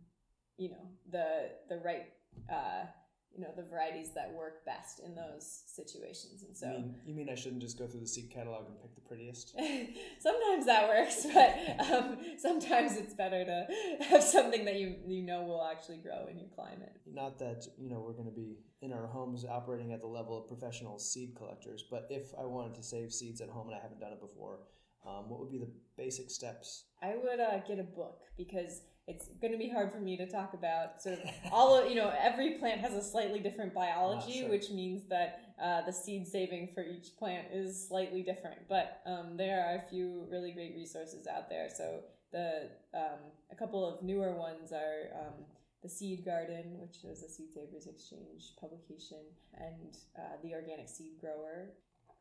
you 0.57 0.69
know 0.69 0.87
the 1.11 1.49
the 1.67 1.77
right. 1.83 2.13
Uh, 2.51 2.85
you 3.33 3.41
know 3.41 3.49
the 3.55 3.63
varieties 3.63 4.09
that 4.13 4.31
work 4.33 4.65
best 4.65 4.99
in 4.99 5.15
those 5.15 5.63
situations 5.67 6.43
and 6.43 6.55
so 6.55 6.67
you 6.67 6.73
mean, 6.73 6.95
you 7.05 7.15
mean 7.15 7.29
i 7.29 7.35
shouldn't 7.35 7.61
just 7.61 7.77
go 7.77 7.87
through 7.87 7.99
the 7.99 8.07
seed 8.07 8.29
catalog 8.31 8.65
and 8.67 8.81
pick 8.81 8.93
the 8.95 9.01
prettiest? 9.01 9.55
Sometimes 10.19 10.65
that 10.65 10.87
works 10.87 11.25
but 11.33 11.91
um, 11.91 12.17
sometimes 12.37 12.97
it's 12.97 13.13
better 13.13 13.45
to 13.45 13.67
have 14.05 14.23
something 14.23 14.65
that 14.65 14.75
you 14.75 14.95
you 15.07 15.23
know 15.23 15.43
will 15.43 15.63
actually 15.63 15.97
grow 15.97 16.27
in 16.29 16.37
your 16.37 16.49
climate. 16.49 16.93
Not 17.11 17.39
that 17.39 17.67
you 17.77 17.89
know 17.89 17.99
we're 17.99 18.13
going 18.13 18.25
to 18.25 18.31
be 18.31 18.57
in 18.81 18.93
our 18.93 19.07
homes 19.07 19.45
operating 19.45 19.93
at 19.93 20.01
the 20.01 20.07
level 20.07 20.37
of 20.37 20.47
professional 20.47 20.99
seed 20.99 21.35
collectors 21.35 21.83
but 21.89 22.07
if 22.09 22.33
i 22.39 22.45
wanted 22.45 22.73
to 22.73 22.83
save 22.83 23.11
seeds 23.11 23.41
at 23.41 23.49
home 23.49 23.67
and 23.67 23.75
i 23.75 23.81
haven't 23.81 23.99
done 23.99 24.13
it 24.13 24.21
before 24.21 24.59
um, 25.05 25.29
what 25.29 25.39
would 25.39 25.51
be 25.51 25.57
the 25.57 25.69
basic 25.97 26.29
steps? 26.29 26.85
I 27.01 27.15
would 27.15 27.39
uh, 27.39 27.59
get 27.67 27.79
a 27.79 27.83
book 27.83 28.21
because 28.37 28.81
it's 29.09 29.27
going 29.41 29.51
to 29.51 29.57
be 29.57 29.67
hard 29.67 29.91
for 29.91 29.99
me 29.99 30.15
to 30.15 30.29
talk 30.29 30.53
about 30.53 31.01
sort 31.01 31.17
of 31.17 31.29
all 31.51 31.75
of 31.75 31.89
you 31.89 31.95
know 31.95 32.13
every 32.21 32.51
plant 32.59 32.79
has 32.79 32.93
a 32.93 33.03
slightly 33.03 33.39
different 33.39 33.73
biology 33.73 34.39
sure. 34.41 34.49
which 34.49 34.69
means 34.69 35.01
that 35.09 35.53
uh, 35.61 35.81
the 35.81 35.91
seed 35.91 36.27
saving 36.27 36.69
for 36.73 36.83
each 36.83 37.17
plant 37.17 37.47
is 37.51 37.87
slightly 37.87 38.21
different 38.21 38.59
but 38.69 39.01
um, 39.05 39.35
there 39.35 39.65
are 39.65 39.83
a 39.83 39.89
few 39.89 40.25
really 40.29 40.51
great 40.51 40.75
resources 40.75 41.25
out 41.27 41.49
there 41.49 41.67
so 41.75 42.01
the 42.31 42.69
um, 42.93 43.19
a 43.51 43.55
couple 43.55 43.83
of 43.85 44.03
newer 44.03 44.33
ones 44.33 44.71
are 44.71 45.09
um, 45.19 45.33
the 45.81 45.89
seed 45.89 46.23
garden 46.23 46.77
which 46.79 47.03
is 47.03 47.23
a 47.23 47.29
seed 47.29 47.51
savers 47.51 47.87
exchange 47.87 48.53
publication 48.59 49.25
and 49.57 49.97
uh, 50.17 50.37
the 50.43 50.53
organic 50.53 50.87
seed 50.87 51.13
grower 51.19 51.69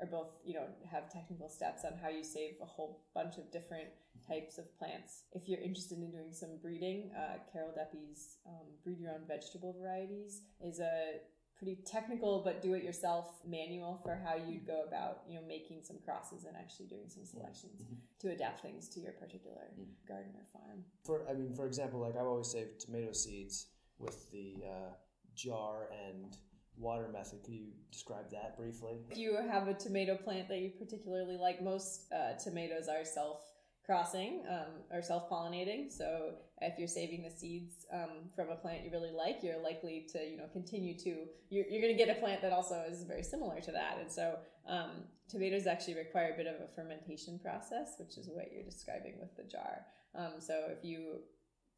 are 0.01 0.07
both 0.07 0.31
you 0.45 0.55
know 0.55 0.67
have 0.91 1.11
technical 1.11 1.49
steps 1.49 1.85
on 1.85 1.99
how 2.01 2.09
you 2.09 2.25
save 2.25 2.55
a 2.63 2.67
whole 2.67 3.05
bunch 3.15 3.37
of 3.39 3.51
different 3.51 3.89
types 4.27 4.59
of 4.59 4.65
plants. 4.79 5.25
If 5.33 5.49
you're 5.49 5.61
interested 5.61 5.99
in 5.99 6.11
doing 6.11 6.33
some 6.33 6.59
breeding, 6.61 7.11
uh, 7.17 7.39
Carol 7.53 7.73
Deppe's 7.77 8.39
um, 8.47 8.67
Breed 8.85 8.99
Your 9.01 9.13
Own 9.13 9.27
Vegetable 9.27 9.77
Varieties 9.81 10.43
is 10.61 10.81
a 10.81 11.21
pretty 11.57 11.79
technical 11.85 12.43
but 12.45 12.63
do-it-yourself 12.63 13.41
manual 13.45 14.01
for 14.05 14.21
how 14.25 14.37
you'd 14.37 14.65
go 14.65 14.85
about 14.87 15.23
you 15.29 15.35
know 15.35 15.47
making 15.47 15.81
some 15.83 15.97
crosses 16.05 16.45
and 16.45 16.57
actually 16.57 16.87
doing 16.87 17.09
some 17.09 17.25
selections 17.25 17.83
mm-hmm. 17.83 17.95
to 18.21 18.31
adapt 18.31 18.61
things 18.61 18.89
to 18.89 19.01
your 19.01 19.13
particular 19.13 19.67
mm-hmm. 19.73 19.91
garden 20.07 20.33
or 20.37 20.47
farm. 20.53 20.85
For 21.05 21.29
I 21.29 21.35
mean, 21.35 21.55
for 21.55 21.67
example, 21.67 22.01
like 22.01 22.17
I've 22.17 22.27
always 22.27 22.51
saved 22.51 22.81
tomato 22.81 23.13
seeds 23.13 23.67
with 23.99 24.31
the 24.31 24.55
uh, 24.65 24.93
jar 25.35 25.89
and 26.07 26.37
water 26.79 27.09
method. 27.13 27.43
Could 27.45 27.55
you 27.55 27.67
describe 27.91 28.31
that 28.31 28.57
briefly? 28.57 28.99
If 29.11 29.19
you 29.19 29.37
have 29.51 29.69
a 29.69 29.75
tomato 29.75 30.17
plant 30.17 30.49
that 30.49 30.59
you 30.59 30.71
particularly 30.79 31.37
like, 31.37 31.63
most 31.63 32.13
uh, 32.13 32.35
tomatoes 32.43 32.89
are 32.89 33.05
self 33.05 33.41
crossing 33.85 34.43
um, 34.51 34.83
or 34.93 35.03
self 35.03 35.31
pollinating. 35.31 35.91
So 35.91 36.33
if 36.61 36.79
you're 36.79 36.89
saving 36.89 37.23
the 37.23 37.31
seeds 37.31 37.87
um, 37.93 38.29
from 38.37 38.51
a 38.51 38.57
plant 38.57 38.85
you 38.85 38.91
really 38.91 39.13
like, 39.13 39.39
you're 39.43 39.63
likely 39.63 40.07
to 40.13 40.19
you 40.19 40.37
know 40.37 40.47
continue 40.53 40.97
to 40.99 41.25
you're, 41.51 41.65
you're 41.69 41.81
going 41.81 41.97
to 41.97 42.05
get 42.05 42.15
a 42.15 42.21
plant 42.21 42.43
that 42.43 42.53
also 42.53 42.85
is 42.89 43.05
very 43.05 43.23
similar 43.23 43.61
to 43.61 43.73
that. 43.73 43.99
And 44.01 44.11
so 44.11 44.37
um, 44.69 44.91
tomatoes 45.29 45.67
actually 45.67 45.95
require 45.95 46.33
a 46.35 46.37
bit 46.37 46.47
of 46.47 46.57
a 46.57 46.69
fermentation 46.75 47.39
process, 47.39 47.95
which 47.99 48.19
is 48.19 48.29
what 48.33 48.53
you're 48.53 48.65
describing 48.65 49.15
with 49.21 49.35
the 49.37 49.51
jar. 49.51 49.87
Um, 50.15 50.35
so 50.39 50.67
if 50.71 50.85
you 50.85 51.21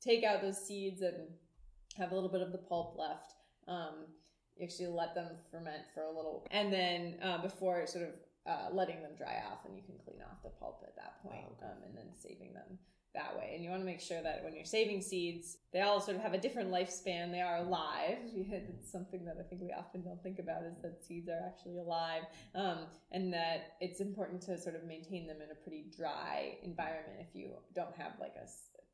take 0.03 0.25
out 0.25 0.41
those 0.43 0.59
seeds 0.59 1.03
and 1.03 1.29
have 1.97 2.13
a 2.13 2.15
little 2.15 2.31
bit 2.31 2.43
of 2.43 2.53
the 2.53 2.59
pulp 2.59 2.97
left. 2.99 3.35
Um, 3.69 4.07
you 4.57 4.65
actually 4.65 4.89
let 4.89 5.15
them 5.15 5.29
ferment 5.51 5.83
for 5.95 6.03
a 6.03 6.09
little, 6.09 6.47
and 6.51 6.73
then 6.73 7.17
uh, 7.23 7.41
before 7.43 7.87
sort 7.87 8.09
of 8.09 8.15
uh, 8.47 8.69
letting 8.73 9.03
them 9.03 9.13
dry 9.17 9.43
off, 9.51 9.65
and 9.67 9.77
you 9.77 9.83
can 9.83 9.95
clean 10.05 10.21
off 10.23 10.43
the 10.43 10.51
pulp 10.51 10.83
at 10.87 10.97
that 10.97 11.23
point, 11.23 11.45
oh, 11.49 11.55
okay. 11.59 11.73
um, 11.73 11.79
and 11.85 11.97
then 11.97 12.09
saving 12.19 12.53
them 12.53 12.79
that 13.15 13.37
way. 13.37 13.53
And 13.55 13.65
you 13.65 13.71
want 13.71 13.83
to 13.83 13.87
make 13.87 14.01
sure 14.01 14.23
that 14.23 14.43
when 14.45 14.55
you're 14.55 14.65
saving 14.65 15.03
seeds, 15.03 15.59
they 15.73 15.81
all 15.81 16.01
sort 16.01 16.17
of 16.17 16.23
have 16.23 16.33
a 16.33 16.39
different 16.39 16.71
lifespan. 16.71 17.33
They 17.33 17.41
are 17.41 17.59
alive. 17.59 18.19
It's 18.35 18.91
something 18.91 19.25
that 19.25 19.37
I 19.39 19.43
think 19.43 19.63
we 19.63 19.73
often 19.73 20.03
don't 20.03 20.23
think 20.23 20.39
about 20.39 20.63
is 20.63 20.77
that 20.83 21.03
seeds 21.03 21.29
are 21.29 21.41
actually 21.47 21.79
alive, 21.79 22.23
um, 22.55 22.87
and 23.13 23.33
that 23.33 23.75
it's 23.81 24.01
important 24.01 24.43
to 24.43 24.59
sort 24.59 24.77
of 24.77 24.85
maintain 24.85 25.27
them 25.27 25.39
in 25.43 25.51
a 25.51 25.55
pretty 25.55 25.87
dry 25.97 26.57
environment. 26.63 27.19
If 27.21 27.35
you 27.35 27.51
don't 27.75 27.95
have 27.97 28.13
like 28.21 28.35
a 28.37 28.47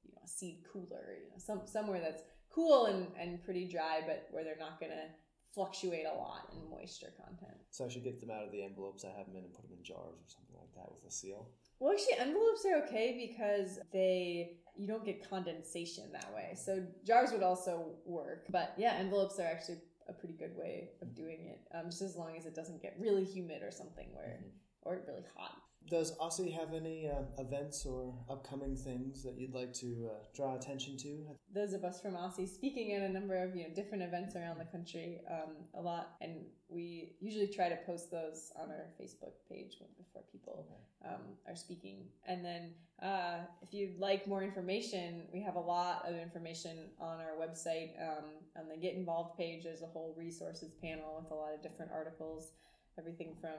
you 0.04 0.12
know 0.12 0.22
a 0.24 0.28
seed 0.28 0.64
cooler, 0.72 1.16
you 1.22 1.30
know, 1.30 1.38
some 1.38 1.62
somewhere 1.66 2.00
that's 2.00 2.22
cool 2.50 2.86
and 2.86 3.08
and 3.20 3.44
pretty 3.44 3.68
dry, 3.68 4.00
but 4.06 4.28
where 4.30 4.44
they're 4.44 4.56
not 4.58 4.80
gonna 4.80 5.08
fluctuate 5.56 6.06
a 6.06 6.14
lot 6.14 6.52
in 6.52 6.70
moisture 6.70 7.12
content. 7.16 7.56
So 7.70 7.84
I 7.84 7.88
should 7.88 8.04
get 8.04 8.20
them 8.20 8.30
out 8.30 8.44
of 8.44 8.52
the 8.52 8.62
envelopes 8.62 9.04
I 9.04 9.16
have 9.18 9.26
them 9.26 9.36
in 9.36 9.44
and 9.44 9.52
put 9.52 9.62
them 9.62 9.76
in 9.76 9.82
jars 9.82 10.20
or 10.20 10.28
something 10.28 10.54
like 10.60 10.72
that 10.76 10.92
with 10.92 11.10
a 11.10 11.10
seal. 11.10 11.48
Well, 11.80 11.92
actually, 11.92 12.18
envelopes 12.20 12.64
are 12.66 12.84
okay 12.84 13.26
because 13.26 13.80
they 13.92 14.58
you 14.76 14.86
don't 14.86 15.04
get 15.04 15.28
condensation 15.28 16.04
that 16.12 16.30
way. 16.34 16.54
So 16.54 16.84
jars 17.04 17.32
would 17.32 17.42
also 17.42 17.96
work, 18.04 18.44
but 18.50 18.74
yeah, 18.76 18.94
envelopes 18.98 19.40
are 19.40 19.46
actually 19.46 19.78
a 20.08 20.12
pretty 20.12 20.34
good 20.34 20.54
way 20.54 20.90
of 21.02 21.16
doing 21.16 21.46
it. 21.46 21.60
Um, 21.74 21.86
just 21.86 22.02
as 22.02 22.14
long 22.14 22.36
as 22.36 22.46
it 22.46 22.54
doesn't 22.54 22.82
get 22.82 22.94
really 23.00 23.24
humid 23.24 23.62
or 23.62 23.72
something 23.72 24.08
where. 24.12 24.38
Mm-hmm 24.38 24.50
or 24.86 25.02
really 25.06 25.24
hot. 25.36 25.56
Does 25.88 26.16
OSSI 26.18 26.52
have 26.58 26.74
any 26.74 27.08
uh, 27.08 27.22
events 27.38 27.86
or 27.86 28.12
upcoming 28.28 28.74
things 28.74 29.22
that 29.22 29.38
you'd 29.38 29.54
like 29.54 29.72
to 29.74 30.10
uh, 30.10 30.24
draw 30.34 30.56
attention 30.56 30.96
to? 30.98 31.24
Those 31.54 31.74
of 31.74 31.84
us 31.84 32.00
from 32.00 32.14
OSSI 32.14 32.48
speaking 32.48 32.92
at 32.92 33.02
a 33.02 33.08
number 33.08 33.40
of 33.40 33.54
you 33.54 33.62
know 33.62 33.74
different 33.74 34.02
events 34.02 34.34
around 34.34 34.58
the 34.58 34.64
country 34.64 35.20
um, 35.30 35.52
a 35.74 35.80
lot, 35.80 36.16
and 36.20 36.44
we 36.68 37.12
usually 37.20 37.46
try 37.46 37.68
to 37.68 37.76
post 37.86 38.10
those 38.10 38.52
on 38.60 38.70
our 38.70 38.86
Facebook 39.00 39.34
page 39.48 39.78
before 39.96 40.22
people 40.32 40.66
um, 41.04 41.20
are 41.46 41.54
speaking. 41.54 42.08
And 42.26 42.44
then 42.44 42.70
uh, 43.00 43.44
if 43.62 43.72
you'd 43.72 44.00
like 44.00 44.26
more 44.26 44.42
information, 44.42 45.22
we 45.32 45.40
have 45.42 45.54
a 45.54 45.60
lot 45.60 46.04
of 46.08 46.16
information 46.16 46.78
on 47.00 47.18
our 47.20 47.36
website. 47.40 47.90
Um, 48.02 48.24
on 48.58 48.68
the 48.68 48.76
Get 48.76 48.94
Involved 48.94 49.36
page, 49.36 49.64
there's 49.64 49.82
a 49.82 49.86
whole 49.86 50.14
resources 50.18 50.74
panel 50.82 51.20
with 51.22 51.30
a 51.30 51.34
lot 51.34 51.54
of 51.54 51.62
different 51.62 51.92
articles 51.92 52.52
everything 52.98 53.34
from 53.40 53.50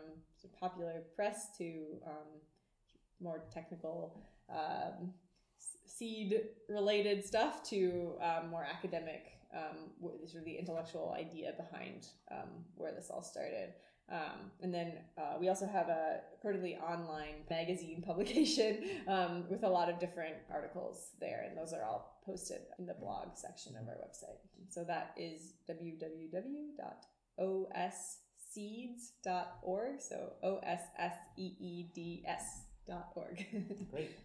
popular 0.60 1.04
press 1.15 1.50
to 1.58 2.00
um, 2.06 2.41
more 3.21 3.43
technical 3.52 4.23
um, 4.50 5.13
seed 5.86 6.41
related 6.69 7.26
stuff 7.26 7.63
to 7.69 8.13
um, 8.21 8.50
more 8.50 8.63
academic 8.63 9.39
um, 9.56 9.89
sort 10.26 10.39
of 10.41 10.45
the 10.45 10.56
intellectual 10.56 11.15
idea 11.17 11.54
behind 11.58 12.08
um, 12.32 12.50
where 12.76 12.91
this 12.91 13.10
all 13.10 13.21
started 13.23 13.73
um, 14.10 14.52
and 14.62 14.73
then 14.73 14.93
uh, 15.17 15.36
we 15.39 15.50
also 15.50 15.67
have 15.67 15.89
a 15.89 16.21
quarterly 16.41 16.78
online 16.78 17.43
magazine 17.50 18.02
publication 18.06 18.78
with 19.50 19.63
a 19.63 19.69
lot 19.69 19.89
of 19.89 20.00
different 20.00 20.36
articles 20.50 21.10
there, 21.19 21.43
and 21.47 21.58
those 21.58 21.73
are 21.73 21.84
all 21.84 22.21
posted 22.26 22.62
in 22.80 22.86
the 22.86 22.93
blog 22.93 23.36
section 23.36 23.76
of 23.76 23.86
our 23.88 23.95
website. 23.95 24.39
So 24.69 24.86
that 24.86 25.13
is 25.17 25.56
www.os 25.69 26.78
seeds.org. 28.58 30.02
So 30.02 30.34
O 30.41 30.58
S 30.63 30.82
S 30.98 31.13
E 31.38 31.52
E 31.60 31.86
D 31.93 32.24
S.org. 32.26 33.46
Great. 33.91 34.17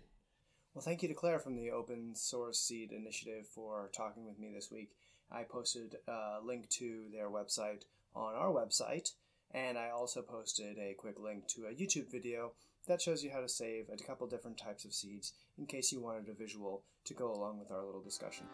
Well, 0.75 0.83
thank 0.83 1.03
you 1.03 1.09
to 1.09 1.14
Claire 1.14 1.38
from 1.38 1.57
the 1.57 1.71
Open 1.71 2.14
Source 2.14 2.59
Seed 2.59 2.92
Initiative 2.92 3.47
for 3.47 3.90
talking 3.95 4.25
with 4.27 4.38
me 4.38 4.51
this 4.55 4.71
week. 4.71 4.92
I 5.31 5.42
posted 5.42 5.97
a 6.09 6.38
link 6.42 6.68
to 6.71 7.05
their 7.12 7.29
website 7.29 7.83
on 8.14 8.35
our 8.35 8.51
website, 8.51 9.11
and 9.53 9.77
I 9.77 9.90
also 9.90 10.23
posted 10.23 10.79
a 10.79 10.95
quick 10.95 11.18
link 11.18 11.47
to 11.49 11.66
a 11.66 11.75
YouTube 11.75 12.11
video 12.11 12.53
that 12.88 13.03
shows 13.03 13.23
you 13.23 13.31
how 13.31 13.40
to 13.40 13.49
save 13.49 13.90
a 13.92 14.03
couple 14.03 14.27
different 14.27 14.57
types 14.57 14.87
of 14.87 14.95
seeds 14.95 15.35
in 15.59 15.66
case 15.66 15.92
you 15.92 16.01
wanted 16.01 16.29
a 16.31 16.35
visual 16.35 16.85
to 17.05 17.14
go 17.14 17.33
along 17.33 17.59
with 17.59 17.71
our 17.71 17.85
little 17.85 18.03
discussion. 18.03 18.47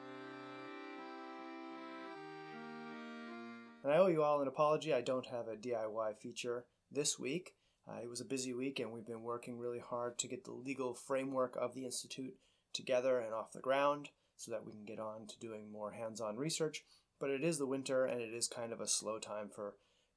And 3.82 3.92
I 3.92 3.98
owe 3.98 4.08
you 4.08 4.22
all 4.22 4.40
an 4.40 4.48
apology. 4.48 4.92
I 4.92 5.00
don't 5.00 5.26
have 5.26 5.46
a 5.48 5.56
DIY 5.56 6.18
feature 6.18 6.64
this 6.90 7.18
week. 7.18 7.54
Uh, 7.88 8.00
it 8.02 8.08
was 8.08 8.20
a 8.20 8.26
busy 8.26 8.52
week, 8.52 8.80
and 8.80 8.92
we've 8.92 9.06
been 9.06 9.22
working 9.22 9.58
really 9.58 9.78
hard 9.78 10.18
to 10.18 10.28
get 10.28 10.44
the 10.44 10.52
legal 10.52 10.94
framework 10.94 11.56
of 11.56 11.74
the 11.74 11.84
Institute 11.84 12.34
together 12.72 13.18
and 13.18 13.32
off 13.32 13.52
the 13.52 13.60
ground 13.60 14.10
so 14.36 14.50
that 14.50 14.66
we 14.66 14.72
can 14.72 14.84
get 14.84 14.98
on 14.98 15.26
to 15.26 15.38
doing 15.38 15.72
more 15.72 15.92
hands 15.92 16.20
on 16.20 16.36
research. 16.36 16.84
But 17.18 17.30
it 17.30 17.42
is 17.42 17.58
the 17.58 17.66
winter, 17.66 18.04
and 18.04 18.20
it 18.20 18.34
is 18.34 18.46
kind 18.46 18.72
of 18.72 18.80
a 18.80 18.86
slow 18.86 19.18
time 19.18 19.48
for 19.48 19.76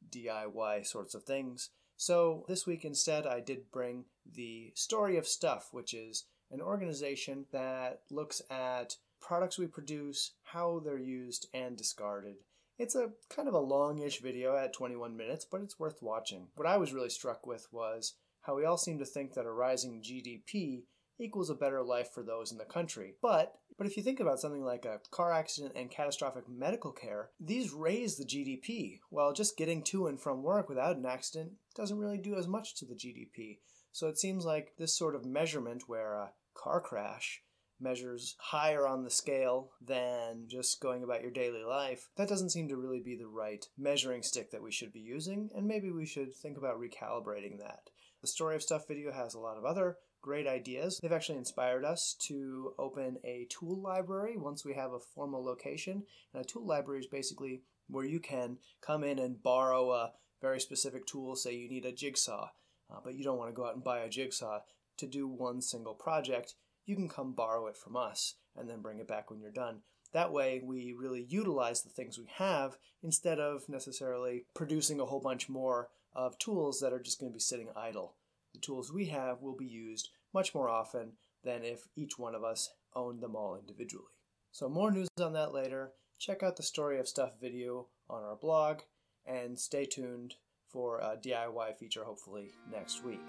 DIY 0.10 0.86
sorts 0.86 1.16
of 1.16 1.24
things. 1.24 1.70
So 1.96 2.46
this 2.48 2.66
week 2.66 2.84
instead, 2.84 3.26
I 3.28 3.40
did 3.40 3.72
bring 3.72 4.06
the 4.26 4.72
Story 4.76 5.18
of 5.18 5.28
Stuff, 5.28 5.70
which 5.72 5.94
is 5.94 6.26
an 6.50 6.62
organization 6.62 7.46
that 7.52 8.02
looks 8.10 8.42
at 8.50 8.98
products 9.22 9.58
we 9.58 9.68
produce, 9.68 10.34
how 10.44 10.82
they're 10.84 10.98
used 10.98 11.48
and 11.54 11.78
discarded, 11.78 12.38
it's 12.82 12.96
a 12.96 13.12
kind 13.30 13.48
of 13.48 13.54
a 13.54 13.60
longish 13.60 14.22
video 14.22 14.58
at 14.58 14.74
21 14.74 15.16
minutes, 15.16 15.46
but 15.46 15.62
it's 15.62 15.80
worth 15.80 16.02
watching. 16.02 16.48
What 16.56 16.68
I 16.68 16.78
was 16.78 16.94
really 16.94 17.12
struck 17.12 17.46
with 17.46 17.68
was 17.72 18.16
how 18.42 18.56
we 18.56 18.66
all 18.66 18.78
seem 18.78 18.98
to 18.98 19.06
think 19.06 19.36
that 19.36 19.46
a 19.46 19.52
rising 19.52 20.02
GDP 20.02 20.86
equals 21.20 21.52
a 21.52 21.56
better 21.56 21.84
life 21.84 22.10
for 22.12 22.24
those 22.24 22.52
in 22.52 22.58
the 22.58 22.66
country. 22.66 23.14
But 23.22 23.54
but 23.78 23.86
if 23.86 23.98
you 23.98 24.04
think 24.04 24.20
about 24.20 24.40
something 24.40 24.64
like 24.64 24.86
a 24.86 25.00
car 25.12 25.32
accident 25.32 25.74
and 25.76 25.92
catastrophic 25.92 26.50
medical 26.50 26.92
care, 26.92 27.30
these 27.40 27.72
raise 27.72 28.18
the 28.18 28.26
GDP, 28.26 29.00
while 29.10 29.32
just 29.32 29.58
getting 29.58 29.84
to 29.84 30.08
and 30.08 30.20
from 30.20 30.42
work 30.42 30.68
without 30.68 30.98
an 30.98 31.06
accident 31.06 31.52
doesn't 31.76 32.00
really 32.00 32.18
do 32.18 32.36
as 32.36 32.48
much 32.48 32.76
to 32.76 32.86
the 32.86 32.96
GDP. 32.96 33.60
So 33.92 34.08
it 34.08 34.18
seems 34.18 34.44
like 34.44 34.74
this 34.80 34.98
sort 34.98 35.16
of 35.16 35.26
measurement 35.26 35.84
where 35.88 36.14
a 36.14 36.32
car 36.56 36.82
crash 36.82 37.44
measures 37.82 38.36
higher 38.40 38.88
on 38.88 39.04
the 39.04 39.10
scale 39.10 39.72
than 39.86 40.46
just 40.48 40.80
going 40.82 41.04
about 41.04 41.22
your 41.22 41.32
daily 41.32 41.64
life, 41.64 42.10
that 42.16 42.30
doesn't 42.30 42.52
seem 42.52 42.68
to 42.70 42.78
really 42.78 43.00
be 43.00 43.16
the 43.16 43.28
right 43.28 43.68
measuring 43.78 44.24
stick 44.24 44.52
that 44.52 44.64
we 44.64 44.72
should 44.72 44.94
be 44.94 45.00
using, 45.00 45.50
and 45.56 45.68
maybe 45.68 45.92
we 45.92 46.06
should 46.06 46.34
think 46.34 46.58
about 46.58 46.80
recalibrating 46.80 47.60
that. 47.60 47.90
The 48.22 48.28
Story 48.28 48.56
of 48.56 48.62
Stuff 48.62 48.88
video 48.88 49.12
has 49.12 49.34
a 49.34 49.40
lot 49.40 49.58
of 49.58 49.66
other 49.66 49.98
great 50.22 50.48
ideas. 50.48 51.00
They've 51.02 51.12
actually 51.12 51.40
inspired 51.40 51.84
us 51.84 52.16
to 52.28 52.74
open 52.78 53.18
a 53.24 53.48
tool 53.50 53.82
library 53.82 54.38
once 54.38 54.64
we 54.64 54.76
have 54.76 54.94
a 54.94 55.00
formal 55.00 55.44
location. 55.44 56.04
And 56.34 56.44
a 56.44 56.48
tool 56.48 56.66
library 56.66 57.00
is 57.00 57.08
basically 57.08 57.64
where 57.88 58.06
you 58.06 58.20
can 58.20 58.58
come 58.82 59.04
in 59.04 59.20
and 59.20 59.42
borrow 59.42 59.92
a 59.92 60.12
very 60.42 60.60
specific 60.60 61.06
tool, 61.06 61.36
say 61.36 61.56
you 61.56 61.70
need 61.70 61.86
a 61.86 61.92
jigsaw, 61.92 62.50
uh, 62.92 63.00
but 63.04 63.16
you 63.16 63.24
don't 63.24 63.38
want 63.38 63.50
to 63.50 63.56
go 63.56 63.66
out 63.66 63.76
and 63.76 63.84
buy 63.84 64.00
a 64.00 64.10
jigsaw 64.10 64.60
to 64.98 65.08
do 65.08 65.28
one 65.28 65.62
single 65.62 65.96
project 65.96 66.54
you 66.86 66.96
can 66.96 67.10
come 67.10 67.34
borrow 67.34 67.68
it 67.68 67.78
from 67.78 67.96
us 67.96 68.36
and 68.56 68.70
then 68.70 68.82
bring 68.82 69.00
it 69.00 69.08
back 69.08 69.30
when 69.30 69.40
you're 69.40 69.52
done. 69.52 69.82
That 70.14 70.34
way, 70.34 70.62
we 70.64 70.94
really 70.98 71.26
utilize 71.30 71.82
the 71.82 71.90
things 71.90 72.20
we 72.20 72.28
have 72.36 72.78
instead 73.02 73.40
of 73.40 73.70
necessarily 73.70 74.46
producing 74.54 75.00
a 75.00 75.06
whole 75.06 75.22
bunch 75.22 75.48
more 75.48 75.90
of 76.14 76.38
tools 76.38 76.80
that 76.82 76.92
are 76.92 77.00
just 77.00 77.20
going 77.20 77.32
to 77.32 77.36
be 77.36 77.40
sitting 77.40 77.70
idle. 77.76 78.16
The 78.54 78.60
tools 78.60 78.92
we 78.92 79.06
have 79.06 79.42
will 79.42 79.56
be 79.56 79.66
used 79.66 80.10
much 80.34 80.54
more 80.54 80.70
often 80.70 81.14
than 81.44 81.64
if 81.64 81.88
each 81.96 82.20
one 82.20 82.36
of 82.36 82.44
us 82.44 82.70
owned 82.94 83.22
them 83.22 83.36
all 83.36 83.58
individually. 83.58 84.06
So, 84.52 84.68
more 84.68 84.92
news 84.92 85.08
on 85.22 85.34
that 85.34 85.54
later. 85.54 85.94
Check 86.20 86.44
out 86.44 86.58
the 86.58 86.64
Story 86.64 87.00
of 87.00 87.08
Stuff 87.08 87.40
video 87.42 87.88
on 88.10 88.24
our 88.24 88.36
blog 88.36 88.82
and 89.26 89.58
stay 89.58 89.86
tuned 89.86 90.36
for 90.68 91.00
a 91.00 91.18
DIY 91.18 91.78
feature 91.78 92.04
hopefully 92.04 92.52
next 92.72 93.04
week. 93.04 93.28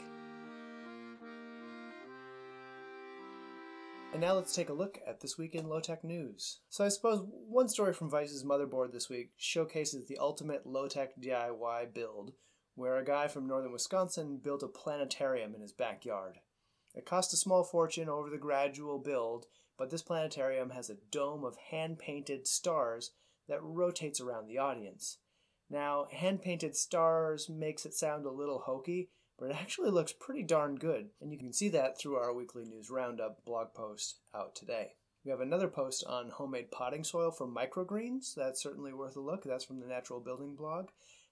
And 4.13 4.21
now 4.21 4.35
let's 4.35 4.55
take 4.55 4.69
a 4.69 4.75
look 4.75 5.01
at 5.07 5.21
this 5.21 5.39
week 5.39 5.55
in 5.55 5.71
low 5.71 5.81
tech 5.81 6.05
news. 6.05 6.61
So, 6.69 6.85
I 6.85 6.89
suppose 6.89 7.27
one 7.49 7.71
story 7.71 7.95
from 7.95 8.11
Vice's 8.11 8.45
motherboard 8.45 8.93
this 8.93 9.09
week 9.09 9.31
showcases 9.39 10.07
the 10.07 10.19
ultimate 10.19 10.67
low 10.67 10.87
tech 10.87 11.19
DIY 11.19 11.95
build, 11.95 12.33
where 12.75 12.99
a 12.99 13.05
guy 13.05 13.27
from 13.29 13.47
northern 13.47 13.73
Wisconsin 13.73 14.39
built 14.43 14.63
a 14.63 14.69
planetarium 14.69 15.55
in 15.55 15.63
his 15.63 15.73
backyard. 15.73 16.41
It 16.95 17.07
cost 17.07 17.33
a 17.33 17.39
small 17.39 17.65
fortune 17.65 18.11
over 18.11 18.29
the 18.29 18.37
gradual 18.37 18.99
build, 18.99 19.47
but 19.79 19.89
this 19.89 20.03
planetarium 20.03 20.71
has 20.71 20.91
a 20.91 20.99
dome 21.11 21.43
of 21.43 21.57
hand 21.71 21.99
painted 21.99 22.47
stars 22.47 23.13
that 23.49 23.63
rotates 23.63 24.21
around 24.21 24.47
the 24.47 24.59
audience. 24.59 25.19
Now, 25.71 26.07
hand 26.11 26.43
painted 26.43 26.77
stars 26.77 27.49
makes 27.49 27.87
it 27.87 27.95
sound 27.95 28.27
a 28.27 28.31
little 28.31 28.59
hokey, 28.59 29.09
but 29.39 29.51
it 29.51 29.57
actually 29.57 29.91
looks 29.91 30.13
pretty 30.13 30.43
darn 30.43 30.77
good, 30.77 31.11
and 31.21 31.33
you 31.33 31.39
can 31.39 31.53
see 31.53 31.69
that 31.71 31.99
through 31.99 32.17
our 32.17 32.33
weekly 32.33 32.65
news 32.65 32.91
roundup 32.91 33.45
blog 33.45 33.75
post 33.75 34.19
out 34.35 34.55
today. 34.55 34.95
We 35.25 35.31
have 35.31 35.41
another 35.41 35.69
post 35.69 36.05
on 36.09 36.31
homemade 36.31 36.71
potting 36.71 37.05
soil 37.05 37.31
for 37.31 37.47
microgreens. 37.47 38.35
That's 38.35 38.63
certainly 38.63 38.93
worth 38.93 39.17
a 39.17 39.21
look. 39.21 39.45
That's 39.45 39.65
from 39.65 39.79
the 39.79 39.87
Natural 39.87 40.19
Building 40.19 40.57
blog. 40.57 40.89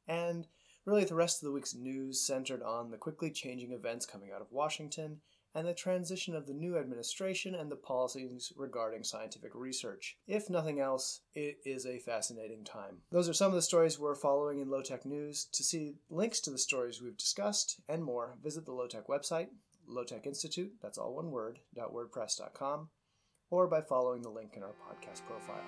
And 0.07 0.47
really, 0.85 1.05
the 1.05 1.17
rest 1.17 1.43
of 1.43 1.47
the 1.47 1.53
week's 1.53 1.75
news 1.75 2.25
centered 2.25 2.63
on 2.63 2.91
the 2.91 2.97
quickly 2.97 3.31
changing 3.31 3.73
events 3.73 4.07
coming 4.07 4.31
out 4.33 4.41
of 4.41 4.53
Washington 4.53 5.21
and 5.55 5.67
the 5.67 5.75
transition 5.75 6.35
of 6.35 6.47
the 6.47 6.55
new 6.55 6.79
administration 6.79 7.55
and 7.55 7.71
the 7.71 7.77
policies 7.77 8.53
regarding 8.57 9.03
scientific 9.03 9.53
research. 9.55 10.17
If 10.27 10.49
nothing 10.49 10.81
else, 10.81 11.21
it 11.35 11.59
is 11.65 11.87
a 11.87 11.99
fascinating 11.99 12.65
time. 12.65 12.99
Those 13.11 13.29
are 13.29 13.35
some 13.35 13.49
of 13.49 13.55
the 13.55 13.63
stories 13.63 13.99
we're 13.99 14.15
following 14.15 14.61
in 14.61 14.71
Low 14.71 14.83
Tech 14.83 15.05
News. 15.05 15.47
To 15.53 15.65
see 15.65 15.97
links 16.09 16.41
to 16.41 16.51
the 16.51 16.59
stories 16.59 17.03
we've 17.03 17.17
discussed 17.17 17.81
and 17.89 18.05
more, 18.05 18.37
visit 18.43 18.65
the 18.65 18.73
Low 18.73 18.87
Tech 18.87 19.09
website, 19.09 19.49
Low 19.87 20.05
Tech 20.05 20.27
Institute, 20.27 20.73
that's 20.81 20.99
all 20.99 21.15
one 21.15 21.31
word, 21.31 21.59
.wordpress.com, 21.77 22.89
or 23.51 23.67
by 23.67 23.81
following 23.81 24.23
the 24.23 24.31
link 24.31 24.53
in 24.57 24.63
our 24.63 24.69
podcast 24.69 25.27
profile. 25.27 25.65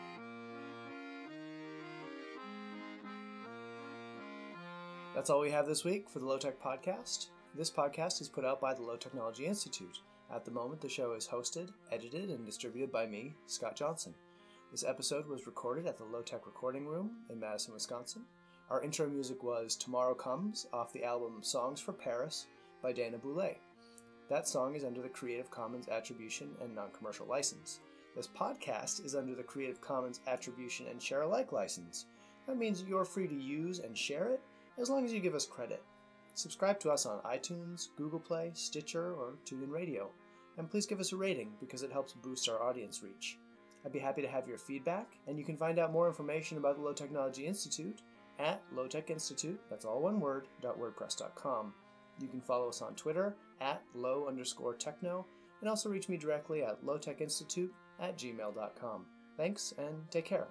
That's 5.15 5.29
all 5.29 5.41
we 5.41 5.51
have 5.51 5.67
this 5.67 5.85
week 5.85 6.09
for 6.09 6.21
the 6.21 6.27
Low 6.27 6.39
Tech 6.39 6.63
Podcast. 6.63 7.27
This 7.55 7.71
podcast 7.71 8.23
is 8.23 8.31
put 8.31 8.47
out 8.47 8.63
by 8.63 8.73
the 8.73 8.81
Low 8.81 8.97
Technology 8.97 9.45
Institute. 9.45 9.99
At 10.35 10.47
the 10.47 10.51
moment, 10.51 10.81
the 10.81 10.89
show 10.89 11.13
is 11.13 11.29
hosted, 11.29 11.69
edited, 11.91 12.31
and 12.31 12.47
distributed 12.47 12.91
by 12.91 13.05
me, 13.05 13.35
Scott 13.47 13.77
Johnson. 13.77 14.15
This 14.71 14.85
episode 14.85 15.27
was 15.27 15.47
recorded 15.47 15.87
at 15.87 15.99
the 15.99 16.05
Low 16.05 16.23
Tech 16.23 16.47
Recording 16.47 16.87
Room 16.87 17.11
in 17.29 17.39
Madison, 17.39 17.75
Wisconsin. 17.75 18.23
Our 18.71 18.83
intro 18.83 19.07
music 19.07 19.43
was 19.43 19.77
Tomorrow 19.77 20.15
Comes 20.15 20.67
off 20.73 20.95
the 20.95 21.05
album 21.05 21.43
Songs 21.43 21.79
for 21.79 21.93
Paris 21.93 22.47
by 22.83 22.91
Dana 22.91 23.19
Boulé. 23.19 23.57
That 24.31 24.49
song 24.49 24.75
is 24.75 24.83
under 24.83 25.03
the 25.03 25.11
Creative 25.11 25.51
Commons 25.51 25.89
Attribution 25.89 26.53
and 26.63 26.75
Non 26.75 26.91
Commercial 26.97 27.27
License. 27.27 27.81
This 28.17 28.29
podcast 28.29 29.05
is 29.05 29.15
under 29.15 29.35
the 29.35 29.43
Creative 29.43 29.79
Commons 29.83 30.21
Attribution 30.27 30.87
and 30.91 31.03
Share 31.03 31.21
Alike 31.21 31.53
license. 31.53 32.07
That 32.47 32.57
means 32.57 32.83
you're 32.89 33.05
free 33.05 33.29
to 33.29 33.35
use 33.35 33.81
and 33.81 33.97
share 33.97 34.29
it 34.29 34.41
as 34.79 34.89
long 34.89 35.05
as 35.05 35.13
you 35.13 35.21
give 35.21 35.35
us 35.35 35.45
credit. 35.45 35.83
Subscribe 36.35 36.81
to 36.81 36.91
us 36.91 37.07
on 37.07 37.21
iTunes, 37.21 37.89
Google 37.97 38.21
Play, 38.21 38.51
Stitcher, 38.55 39.15
or 39.15 39.35
TuneIn 39.45 39.71
Radio. 39.71 40.11
And 40.59 40.71
please 40.71 40.87
give 40.87 41.01
us 41.01 41.13
a 41.13 41.17
rating 41.17 41.53
because 41.61 41.83
it 41.83 41.93
helps 41.93 42.13
boost 42.13 42.49
our 42.49 42.63
audience 42.63 43.03
reach. 43.03 43.39
I'd 43.85 43.93
be 43.93 43.99
happy 43.99 44.23
to 44.23 44.29
have 44.29 44.47
your 44.47 44.59
feedback, 44.59 45.13
and 45.27 45.39
you 45.39 45.45
can 45.45 45.57
find 45.57 45.79
out 45.79 45.93
more 45.93 46.07
information 46.07 46.59
about 46.59 46.77
the 46.77 46.83
Low 46.83 46.93
Technology 46.93 47.47
Institute 47.47 48.01
at 48.39 48.63
lowtechinstitute, 48.75 49.59
that's 49.71 49.85
all 49.85 50.01
one 50.01 50.21
word, 50.21 50.49
.wordpress.com. 50.63 51.73
You 52.21 52.29
can 52.29 52.41
follow 52.41 52.69
us 52.69 52.83
on 52.83 52.95
Twitter 52.95 53.37
at 53.61 53.83
low 53.95 54.27
underscore 54.27 54.75
techno, 54.75 55.27
and 55.61 55.69
also 55.69 55.89
reach 55.89 56.09
me 56.09 56.17
directly 56.17 56.63
at 56.63 56.85
lowtechinstitute 56.85 57.71
at 58.01 58.19
gmail.com. 58.19 59.07
Thanks, 59.37 59.75
and 59.79 60.11
take 60.11 60.25
care. 60.25 60.49